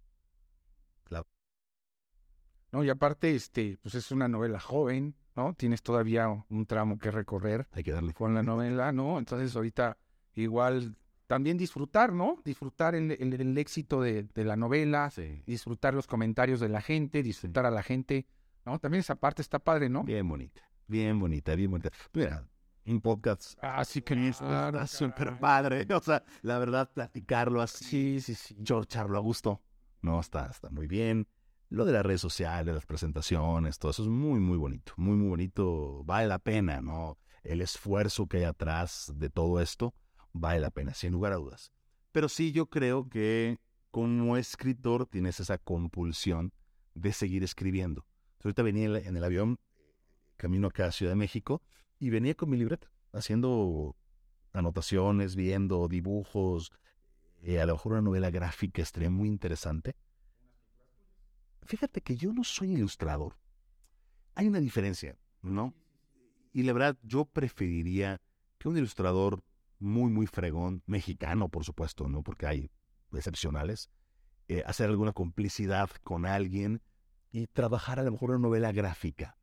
No, 2.72 2.82
y 2.82 2.88
aparte, 2.88 3.34
este, 3.34 3.78
pues 3.82 3.94
es 3.94 4.10
una 4.12 4.28
novela 4.28 4.58
joven, 4.58 5.14
¿no? 5.36 5.52
Tienes 5.54 5.82
todavía 5.82 6.28
un 6.48 6.64
tramo 6.64 6.98
que 6.98 7.10
recorrer. 7.10 7.68
Hay 7.72 7.84
que 7.84 7.92
darle. 7.92 8.14
Con 8.14 8.32
la 8.34 8.42
novela, 8.42 8.92
¿no? 8.92 9.18
Entonces 9.18 9.54
ahorita 9.54 9.98
igual 10.34 10.96
también 11.32 11.56
disfrutar, 11.56 12.12
¿no? 12.12 12.42
Disfrutar 12.44 12.94
el, 12.94 13.10
el, 13.12 13.56
éxito 13.56 14.02
de, 14.02 14.24
de, 14.24 14.44
la 14.44 14.54
novela, 14.54 15.10
disfrutar 15.46 15.94
los 15.94 16.06
comentarios 16.06 16.60
de 16.60 16.68
la 16.68 16.82
gente, 16.82 17.22
disfrutar 17.22 17.64
a 17.64 17.70
la 17.70 17.82
gente, 17.82 18.26
¿no? 18.66 18.78
También 18.78 19.00
esa 19.00 19.14
parte 19.14 19.40
está 19.40 19.58
padre, 19.58 19.88
¿no? 19.88 20.04
Bien 20.04 20.28
bonita, 20.28 20.60
bien 20.86 21.18
bonita, 21.18 21.54
bien 21.54 21.70
bonita. 21.70 21.88
Mira, 22.12 22.46
un 22.84 23.00
podcast. 23.00 23.58
Así 23.64 24.02
que 24.02 24.28
está 24.28 24.86
súper 24.86 25.38
padre. 25.38 25.86
O 25.94 26.00
sea, 26.00 26.22
la 26.42 26.58
verdad, 26.58 26.90
platicarlo 26.92 27.62
así, 27.62 28.20
sí, 28.20 28.20
sí, 28.20 28.34
sí. 28.34 28.56
Yo 28.58 28.84
charlo 28.84 29.16
a 29.16 29.22
gusto. 29.22 29.62
No, 30.02 30.20
está, 30.20 30.48
está 30.48 30.68
muy 30.68 30.86
bien. 30.86 31.26
Lo 31.70 31.86
de 31.86 31.92
las 31.94 32.04
redes 32.04 32.20
sociales, 32.20 32.74
las 32.74 32.84
presentaciones, 32.84 33.78
todo 33.78 33.92
eso 33.92 34.02
es 34.02 34.08
muy, 34.10 34.38
muy 34.38 34.58
bonito. 34.58 34.92
Muy, 34.98 35.16
muy 35.16 35.30
bonito. 35.30 36.04
Vale 36.04 36.26
la 36.26 36.40
pena, 36.40 36.82
¿no? 36.82 37.16
El 37.42 37.62
esfuerzo 37.62 38.26
que 38.26 38.36
hay 38.36 38.44
atrás 38.44 39.10
de 39.16 39.30
todo 39.30 39.62
esto 39.62 39.94
vale 40.32 40.60
la 40.60 40.70
pena, 40.70 40.94
sin 40.94 41.12
lugar 41.12 41.32
a 41.32 41.36
dudas. 41.36 41.72
Pero 42.12 42.28
sí, 42.28 42.52
yo 42.52 42.66
creo 42.66 43.08
que 43.08 43.58
como 43.90 44.36
escritor 44.36 45.06
tienes 45.06 45.40
esa 45.40 45.58
compulsión 45.58 46.52
de 46.94 47.12
seguir 47.12 47.42
escribiendo. 47.42 48.06
Ahorita 48.42 48.62
venía 48.62 48.86
en 48.98 49.16
el 49.16 49.24
avión, 49.24 49.58
camino 50.36 50.68
acá 50.68 50.86
a 50.86 50.92
Ciudad 50.92 51.12
de 51.12 51.16
México, 51.16 51.62
y 51.98 52.10
venía 52.10 52.34
con 52.34 52.50
mi 52.50 52.56
libreta, 52.56 52.90
haciendo 53.12 53.96
anotaciones, 54.52 55.36
viendo 55.36 55.88
dibujos, 55.88 56.72
eh, 57.42 57.60
a 57.60 57.66
lo 57.66 57.74
mejor 57.74 57.92
una 57.92 58.02
novela 58.02 58.30
gráfica 58.30 58.82
estaría 58.82 59.10
muy 59.10 59.28
interesante. 59.28 59.96
Fíjate 61.62 62.00
que 62.00 62.16
yo 62.16 62.32
no 62.32 62.44
soy 62.44 62.72
ilustrador. 62.72 63.36
Hay 64.34 64.48
una 64.48 64.60
diferencia, 64.60 65.16
¿no? 65.42 65.74
Y 66.52 66.62
la 66.64 66.72
verdad, 66.72 66.98
yo 67.02 67.24
preferiría 67.24 68.20
que 68.58 68.68
un 68.68 68.76
ilustrador 68.76 69.42
muy, 69.82 70.10
muy 70.10 70.26
fregón, 70.26 70.82
mexicano, 70.86 71.48
por 71.48 71.64
supuesto, 71.64 72.08
¿no? 72.08 72.22
Porque 72.22 72.46
hay 72.46 72.70
excepcionales, 73.12 73.90
eh, 74.48 74.62
hacer 74.66 74.88
alguna 74.88 75.12
complicidad 75.12 75.90
con 76.02 76.24
alguien 76.24 76.82
y 77.30 77.46
trabajar 77.48 77.98
a 77.98 78.02
lo 78.02 78.12
mejor 78.12 78.30
una 78.30 78.38
novela 78.38 78.72
gráfica. 78.72 79.36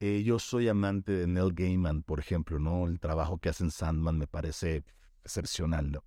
Eh, 0.00 0.22
yo 0.24 0.38
soy 0.38 0.68
amante 0.68 1.12
de 1.12 1.26
Neil 1.26 1.52
Gaiman, 1.52 2.02
por 2.02 2.18
ejemplo, 2.18 2.58
¿no? 2.58 2.86
El 2.86 2.98
trabajo 2.98 3.38
que 3.38 3.48
hace 3.48 3.64
en 3.64 3.70
Sandman 3.70 4.18
me 4.18 4.26
parece 4.26 4.84
excepcional, 5.22 5.92
¿no? 5.92 6.04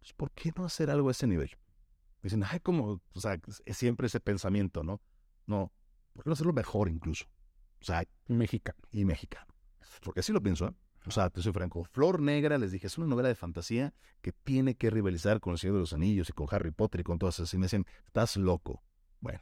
Pues, 0.00 0.12
¿Por 0.12 0.30
qué 0.32 0.52
no 0.56 0.64
hacer 0.64 0.90
algo 0.90 1.08
a 1.08 1.12
ese 1.12 1.26
nivel? 1.26 1.50
Dicen, 2.22 2.44
ay, 2.44 2.60
como, 2.60 3.00
o 3.14 3.20
sea, 3.20 3.38
es 3.64 3.76
siempre 3.76 4.06
ese 4.06 4.20
pensamiento, 4.20 4.82
¿no? 4.82 5.00
No, 5.46 5.72
¿por 6.12 6.24
qué 6.24 6.30
no 6.30 6.34
hacerlo 6.34 6.52
mejor 6.52 6.88
incluso? 6.88 7.26
O 7.80 7.84
sea, 7.84 8.04
mexicano. 8.26 8.78
Y 8.90 9.04
mexicano. 9.04 9.46
Porque 10.02 10.20
así 10.20 10.32
lo 10.32 10.42
pienso, 10.42 10.66
¿eh? 10.68 10.74
O 11.06 11.10
sea, 11.10 11.30
te 11.30 11.40
soy 11.40 11.52
franco. 11.52 11.84
Flor 11.84 12.20
Negra, 12.20 12.58
les 12.58 12.72
dije, 12.72 12.86
es 12.86 12.98
una 12.98 13.06
novela 13.06 13.28
de 13.28 13.34
fantasía 13.34 13.94
que 14.20 14.32
tiene 14.32 14.74
que 14.74 14.90
rivalizar 14.90 15.40
con 15.40 15.52
El 15.52 15.58
Señor 15.58 15.74
de 15.76 15.80
los 15.80 15.92
Anillos 15.92 16.28
y 16.28 16.32
con 16.32 16.46
Harry 16.50 16.70
Potter 16.70 17.00
y 17.00 17.04
con 17.04 17.18
todas 17.18 17.36
esas. 17.36 17.54
Y 17.54 17.58
me 17.58 17.66
dicen, 17.66 17.86
estás 18.06 18.36
loco. 18.36 18.82
Bueno, 19.20 19.40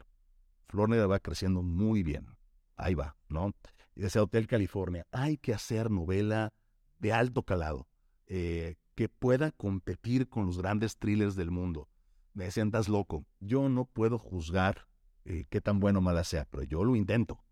Flor 0.69 0.89
Negra 0.89 1.07
va 1.07 1.19
creciendo 1.19 1.63
muy 1.63 2.03
bien 2.03 2.37
ahí 2.77 2.95
va, 2.95 3.17
¿no? 3.29 3.53
Y 3.95 4.03
decía 4.03 4.23
Hotel 4.23 4.47
California, 4.47 5.07
hay 5.11 5.39
que 5.39 5.55
hacer 5.55 5.91
novela 5.91 6.53
de 6.99 7.13
alto 7.13 7.43
calado, 7.43 7.89
eh, 8.27 8.77
que 8.95 9.09
pueda 9.09 9.51
competir 9.53 10.29
con 10.29 10.47
los 10.47 10.59
grandes 10.59 10.97
thrillers 10.99 11.35
del 11.37 11.51
mundo. 11.51 11.89
Me 12.35 12.45
decían, 12.45 12.69
estás 12.69 12.89
loco. 12.89 13.25
Yo 13.41 13.69
no 13.69 13.87
puedo 13.87 14.19
juzgar 14.19 14.87
eh, 15.25 15.47
qué 15.49 15.61
tan 15.61 15.81
bueno 15.81 15.99
o 16.01 16.03
mala 16.03 16.25
sea, 16.25 16.47
pero 16.51 16.63
yo 16.65 16.85
lo 16.85 16.97
intento. 16.97 17.43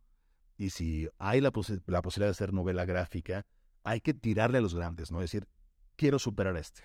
Y 0.56 0.70
si 0.70 1.08
hay 1.18 1.40
la, 1.40 1.52
la 1.86 2.02
posibilidad 2.02 2.28
de 2.28 2.30
hacer 2.30 2.52
novela 2.52 2.84
gráfica, 2.84 3.46
hay 3.84 4.00
que 4.00 4.14
tirarle 4.14 4.58
a 4.58 4.60
los 4.60 4.74
grandes, 4.74 5.12
¿no? 5.12 5.18
Es 5.20 5.30
decir, 5.30 5.46
quiero 5.96 6.18
superar 6.18 6.56
a 6.56 6.60
este. 6.60 6.82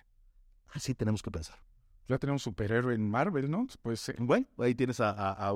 Así 0.68 0.94
tenemos 0.94 1.24
que 1.24 1.32
pensar. 1.32 1.58
Ya 2.08 2.18
tenemos 2.18 2.44
superhéroe 2.44 2.94
en 2.94 3.10
Marvel, 3.10 3.50
¿no? 3.50 3.68
Pues, 3.82 4.12
Bueno, 4.20 4.48
ahí 4.58 4.76
tienes 4.76 5.00
a, 5.00 5.12
a 5.12 5.56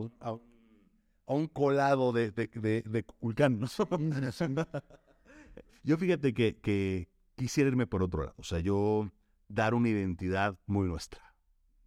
a 1.26 1.34
un 1.34 1.48
colado 1.48 2.12
de, 2.12 2.32
de, 2.32 2.48
de, 2.48 2.82
de 2.82 3.06
¿no? 3.50 3.68
yo 5.84 5.98
fíjate 5.98 6.34
que, 6.34 6.58
que 6.58 7.10
quisiera 7.36 7.70
irme 7.70 7.88
por 7.88 8.04
otro 8.04 8.24
lado. 8.24 8.36
O 8.38 8.44
sea, 8.44 8.60
yo 8.60 9.10
dar 9.48 9.74
una 9.74 9.90
identidad 9.90 10.58
muy 10.66 10.88
nuestra. 10.88 11.22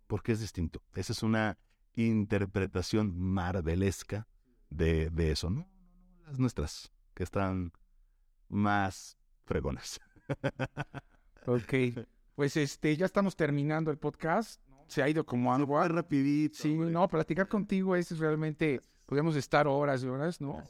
Porque 0.06 0.32
es 0.32 0.40
distinto. 0.40 0.82
Esa 0.94 1.12
es 1.12 1.22
una 1.22 1.58
interpretación 1.94 3.18
marvelesca 3.18 4.26
de, 4.70 5.10
de 5.10 5.32
eso, 5.32 5.50
¿no? 5.50 5.68
Las 6.26 6.38
nuestras, 6.38 6.92
que 7.14 7.22
están 7.22 7.72
más 8.48 9.18
fregonas. 9.46 10.00
ok. 11.46 12.04
Pues 12.34 12.56
este, 12.56 12.94
ya 12.96 13.06
estamos 13.06 13.34
terminando 13.34 13.90
el 13.90 13.96
podcast. 13.96 14.60
Se 14.88 15.02
ha 15.02 15.08
ido 15.08 15.24
como 15.24 15.54
algo. 15.54 15.82
rapidito. 15.88 16.58
Sí, 16.58 16.74
no, 16.74 17.08
platicar 17.08 17.48
contigo 17.48 17.96
es 17.96 18.16
realmente, 18.18 18.82
podemos 19.06 19.34
estar 19.36 19.66
horas 19.66 20.02
y 20.04 20.06
horas, 20.06 20.40
¿no? 20.40 20.62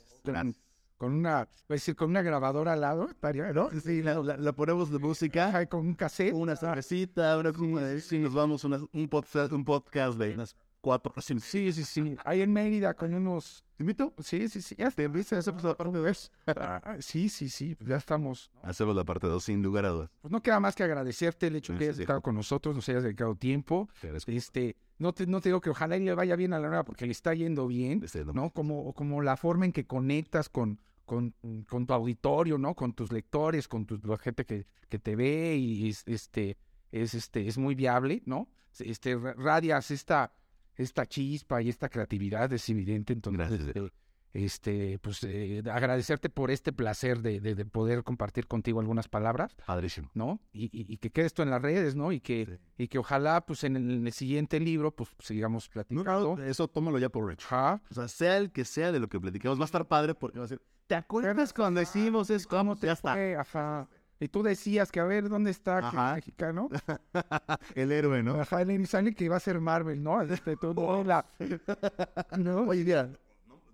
Con 0.96 1.12
una, 1.12 1.46
decir, 1.68 1.94
con 1.94 2.08
una 2.08 2.22
grabadora 2.22 2.72
al 2.72 2.80
lado, 2.80 3.10
estaría, 3.10 3.52
¿no? 3.52 3.68
Sí, 3.82 4.02
la, 4.02 4.52
ponemos 4.54 4.90
de 4.90 4.98
música. 4.98 5.66
con 5.68 5.80
un 5.80 5.94
cassette. 5.94 6.32
Una 6.32 6.56
cervecita, 6.56 7.36
una 7.36 7.52
sí, 7.52 8.00
sí, 8.00 8.18
nos 8.18 8.32
vamos 8.32 8.64
un, 8.64 9.08
podcast, 9.08 9.52
un 9.52 9.64
podcast 9.64 10.18
de 10.18 10.32
unas 10.32 10.56
cuatro. 10.86 11.12
Sí, 11.20 11.72
sí, 11.72 11.84
sí. 11.84 12.16
Ahí 12.24 12.42
en 12.42 12.52
Mérida 12.52 12.94
con 12.94 13.12
unos 13.12 13.64
¿Te 13.76 13.82
invito? 13.82 14.14
Sí, 14.20 14.48
sí, 14.48 14.62
sí. 14.62 14.76
Ya 14.78 14.88
te 14.90 15.08
viste, 15.08 15.34
hacemos 15.34 15.64
la 15.64 15.74
parte 15.74 15.98
2. 15.98 16.32
Ah, 16.46 16.96
sí, 17.00 17.28
sí, 17.28 17.50
sí. 17.50 17.74
Pues 17.74 17.90
ya 17.90 17.96
estamos. 17.96 18.52
Hacemos 18.62 18.94
la 18.94 19.04
parte 19.04 19.26
2 19.26 19.42
sin 19.42 19.62
lugar 19.64 19.84
a 19.84 19.88
dudas. 19.88 20.10
Pues 20.22 20.30
no 20.30 20.40
queda 20.40 20.60
más 20.60 20.76
que 20.76 20.84
agradecerte 20.84 21.48
el 21.48 21.56
hecho 21.56 21.72
de 21.72 21.80
que 21.80 21.84
hayas 21.86 21.98
estado 21.98 22.22
con 22.22 22.36
nosotros, 22.36 22.72
nos 22.72 22.88
hayas 22.88 23.02
dedicado 23.02 23.34
tiempo. 23.34 23.88
Este, 24.28 24.76
no 24.98 25.12
te, 25.12 25.26
no 25.26 25.40
te 25.40 25.48
digo 25.48 25.60
que 25.60 25.70
ojalá 25.70 25.98
le 25.98 26.14
vaya 26.14 26.36
bien 26.36 26.52
a 26.52 26.60
la 26.60 26.68
nueva 26.68 26.84
porque 26.84 27.04
le 27.04 27.12
está 27.12 27.34
yendo 27.34 27.66
bien, 27.66 28.02
¿no? 28.32 28.50
Como, 28.50 28.94
como 28.94 29.20
la 29.22 29.36
forma 29.36 29.66
en 29.66 29.72
que 29.72 29.86
conectas 29.86 30.48
con, 30.48 30.80
con, 31.04 31.34
con, 31.68 31.86
tu 31.86 31.92
auditorio, 31.92 32.58
¿no? 32.58 32.74
Con 32.74 32.94
tus 32.94 33.10
lectores, 33.10 33.66
con 33.66 33.86
tu, 33.86 33.98
la 34.04 34.18
gente 34.18 34.46
que, 34.46 34.66
que 34.88 35.00
te 35.00 35.16
ve 35.16 35.56
y 35.56 35.92
este, 36.06 36.56
es, 36.92 37.12
este, 37.12 37.46
es 37.46 37.58
muy 37.58 37.74
viable, 37.74 38.22
¿no? 38.24 38.48
Este, 38.78 39.16
radias 39.16 39.90
esta 39.90 40.32
esta 40.76 41.06
chispa 41.06 41.62
y 41.62 41.68
esta 41.68 41.88
creatividad 41.88 42.52
es 42.52 42.68
evidente. 42.68 43.12
Entonces, 43.12 43.50
este, 43.50 43.90
este, 44.32 44.98
pues 44.98 45.22
eh, 45.24 45.62
agradecerte 45.72 46.28
por 46.28 46.50
este 46.50 46.72
placer 46.72 47.22
de, 47.22 47.40
de, 47.40 47.64
poder 47.64 48.04
compartir 48.04 48.46
contigo 48.46 48.80
algunas 48.80 49.08
palabras. 49.08 49.56
Padrísimo. 49.66 50.10
¿No? 50.14 50.40
Y, 50.52 50.70
y, 50.72 50.96
que 50.98 51.10
quede 51.10 51.26
esto 51.26 51.42
en 51.42 51.50
las 51.50 51.62
redes, 51.62 51.94
¿no? 51.94 52.12
Y 52.12 52.20
que, 52.20 52.58
y 52.76 52.88
que 52.88 52.98
ojalá, 52.98 53.46
pues 53.46 53.64
en 53.64 53.76
el, 53.76 54.12
siguiente 54.12 54.60
libro, 54.60 54.94
pues 54.94 55.10
sigamos 55.20 55.68
platicando. 55.68 56.38
eso 56.42 56.68
tómalo 56.68 56.98
ya 56.98 57.08
por 57.08 57.32
hecho. 57.32 57.46
O 57.50 57.94
sea, 57.94 58.08
sea 58.08 58.36
el 58.36 58.52
que 58.52 58.64
sea 58.64 58.92
de 58.92 59.00
lo 59.00 59.08
que 59.08 59.18
platicamos, 59.18 59.58
va 59.58 59.64
a 59.64 59.66
estar 59.66 59.86
padre 59.88 60.14
porque 60.14 60.38
va 60.38 60.44
a 60.44 60.48
ser. 60.48 60.60
¿Te 60.86 60.94
acuerdas 60.94 61.52
cuando 61.52 61.80
decimos 61.80 62.30
es 62.30 62.46
¿Cómo 62.46 62.76
te 62.76 62.86
ya 62.86 62.92
está? 62.92 63.14
Ajá. 63.40 63.88
Y 64.18 64.28
tú 64.28 64.42
decías 64.42 64.90
que 64.90 65.00
a 65.00 65.04
ver 65.04 65.28
dónde 65.28 65.50
está 65.50 65.78
Ajá. 65.78 66.14
mexicano. 66.14 66.68
el 67.74 67.92
héroe, 67.92 68.22
¿no? 68.22 68.40
Ajá, 68.40 68.62
el 68.62 68.70
héroe 68.70 69.14
que 69.14 69.24
iba 69.24 69.36
a 69.36 69.40
ser 69.40 69.60
Marvel, 69.60 70.02
¿no? 70.02 70.22
Este, 70.22 70.56
todo 70.56 71.04
la... 71.04 71.26
¿No? 72.38 72.60
Oye, 72.62 72.84
mira, 72.84 73.10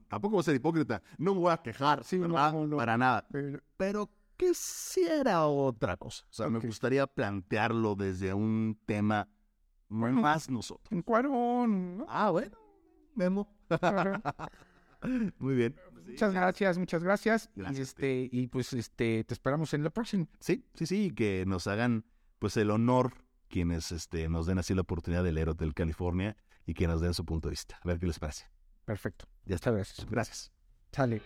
tampoco 0.08 0.32
voy 0.32 0.40
a 0.40 0.44
ser 0.44 0.56
hipócrita. 0.56 1.02
No 1.18 1.34
me 1.34 1.40
voy 1.40 1.52
a 1.52 1.58
quejar, 1.58 2.02
sí, 2.04 2.18
No, 2.18 2.66
no. 2.66 2.76
Para 2.76 2.98
nada. 2.98 3.26
Pero, 3.76 4.10
¿qué 4.36 4.52
si 4.54 5.02
era 5.02 5.46
otra 5.46 5.96
cosa? 5.96 6.24
O 6.28 6.32
sea, 6.32 6.48
me 6.48 6.58
gustaría 6.58 7.06
plantearlo 7.06 7.94
desde 7.94 8.34
un 8.34 8.78
tema 8.84 9.28
más 9.88 10.50
nosotros. 10.50 10.90
Un 10.90 11.02
cuarón. 11.02 11.98
¿no? 11.98 12.06
Ah, 12.08 12.30
bueno. 12.30 12.58
Memo. 13.14 13.48
Muy 15.38 15.54
bien. 15.54 15.76
Muchas 16.06 16.32
gracias, 16.32 16.78
muchas 16.78 17.02
gracias. 17.02 17.50
y 17.56 17.80
este, 17.80 18.28
y 18.30 18.46
pues 18.48 18.72
este, 18.72 19.24
te 19.24 19.34
esperamos 19.34 19.72
en 19.74 19.84
la 19.84 19.90
próxima. 19.90 20.26
Sí, 20.40 20.64
sí, 20.74 20.86
sí, 20.86 21.10
que 21.12 21.44
nos 21.46 21.66
hagan 21.66 22.04
pues 22.38 22.56
el 22.56 22.70
honor 22.70 23.12
quienes 23.48 23.92
este, 23.92 24.28
nos 24.28 24.46
den 24.46 24.58
así 24.58 24.74
la 24.74 24.80
oportunidad 24.80 25.22
de 25.22 25.32
leer 25.32 25.50
Hotel 25.50 25.74
California 25.74 26.36
y 26.66 26.74
que 26.74 26.86
nos 26.86 27.00
den 27.00 27.14
su 27.14 27.24
punto 27.24 27.48
de 27.48 27.52
vista. 27.52 27.78
A 27.82 27.88
ver 27.88 27.98
qué 27.98 28.06
les 28.06 28.18
parece. 28.18 28.46
Perfecto. 28.84 29.26
Ya 29.44 29.56
está, 29.56 29.70
gracias. 29.70 30.06
Gracias. 30.10 30.52
Sale. 30.90 31.22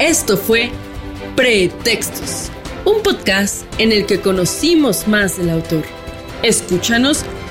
Esto 0.00 0.36
fue 0.36 0.70
Pretextos, 1.36 2.50
un 2.84 3.02
podcast 3.02 3.64
en 3.78 3.92
el 3.92 4.04
que 4.04 4.20
conocimos 4.20 5.06
más 5.06 5.38
del 5.38 5.50
autor. 5.50 5.84
Escúchanos 6.42 7.24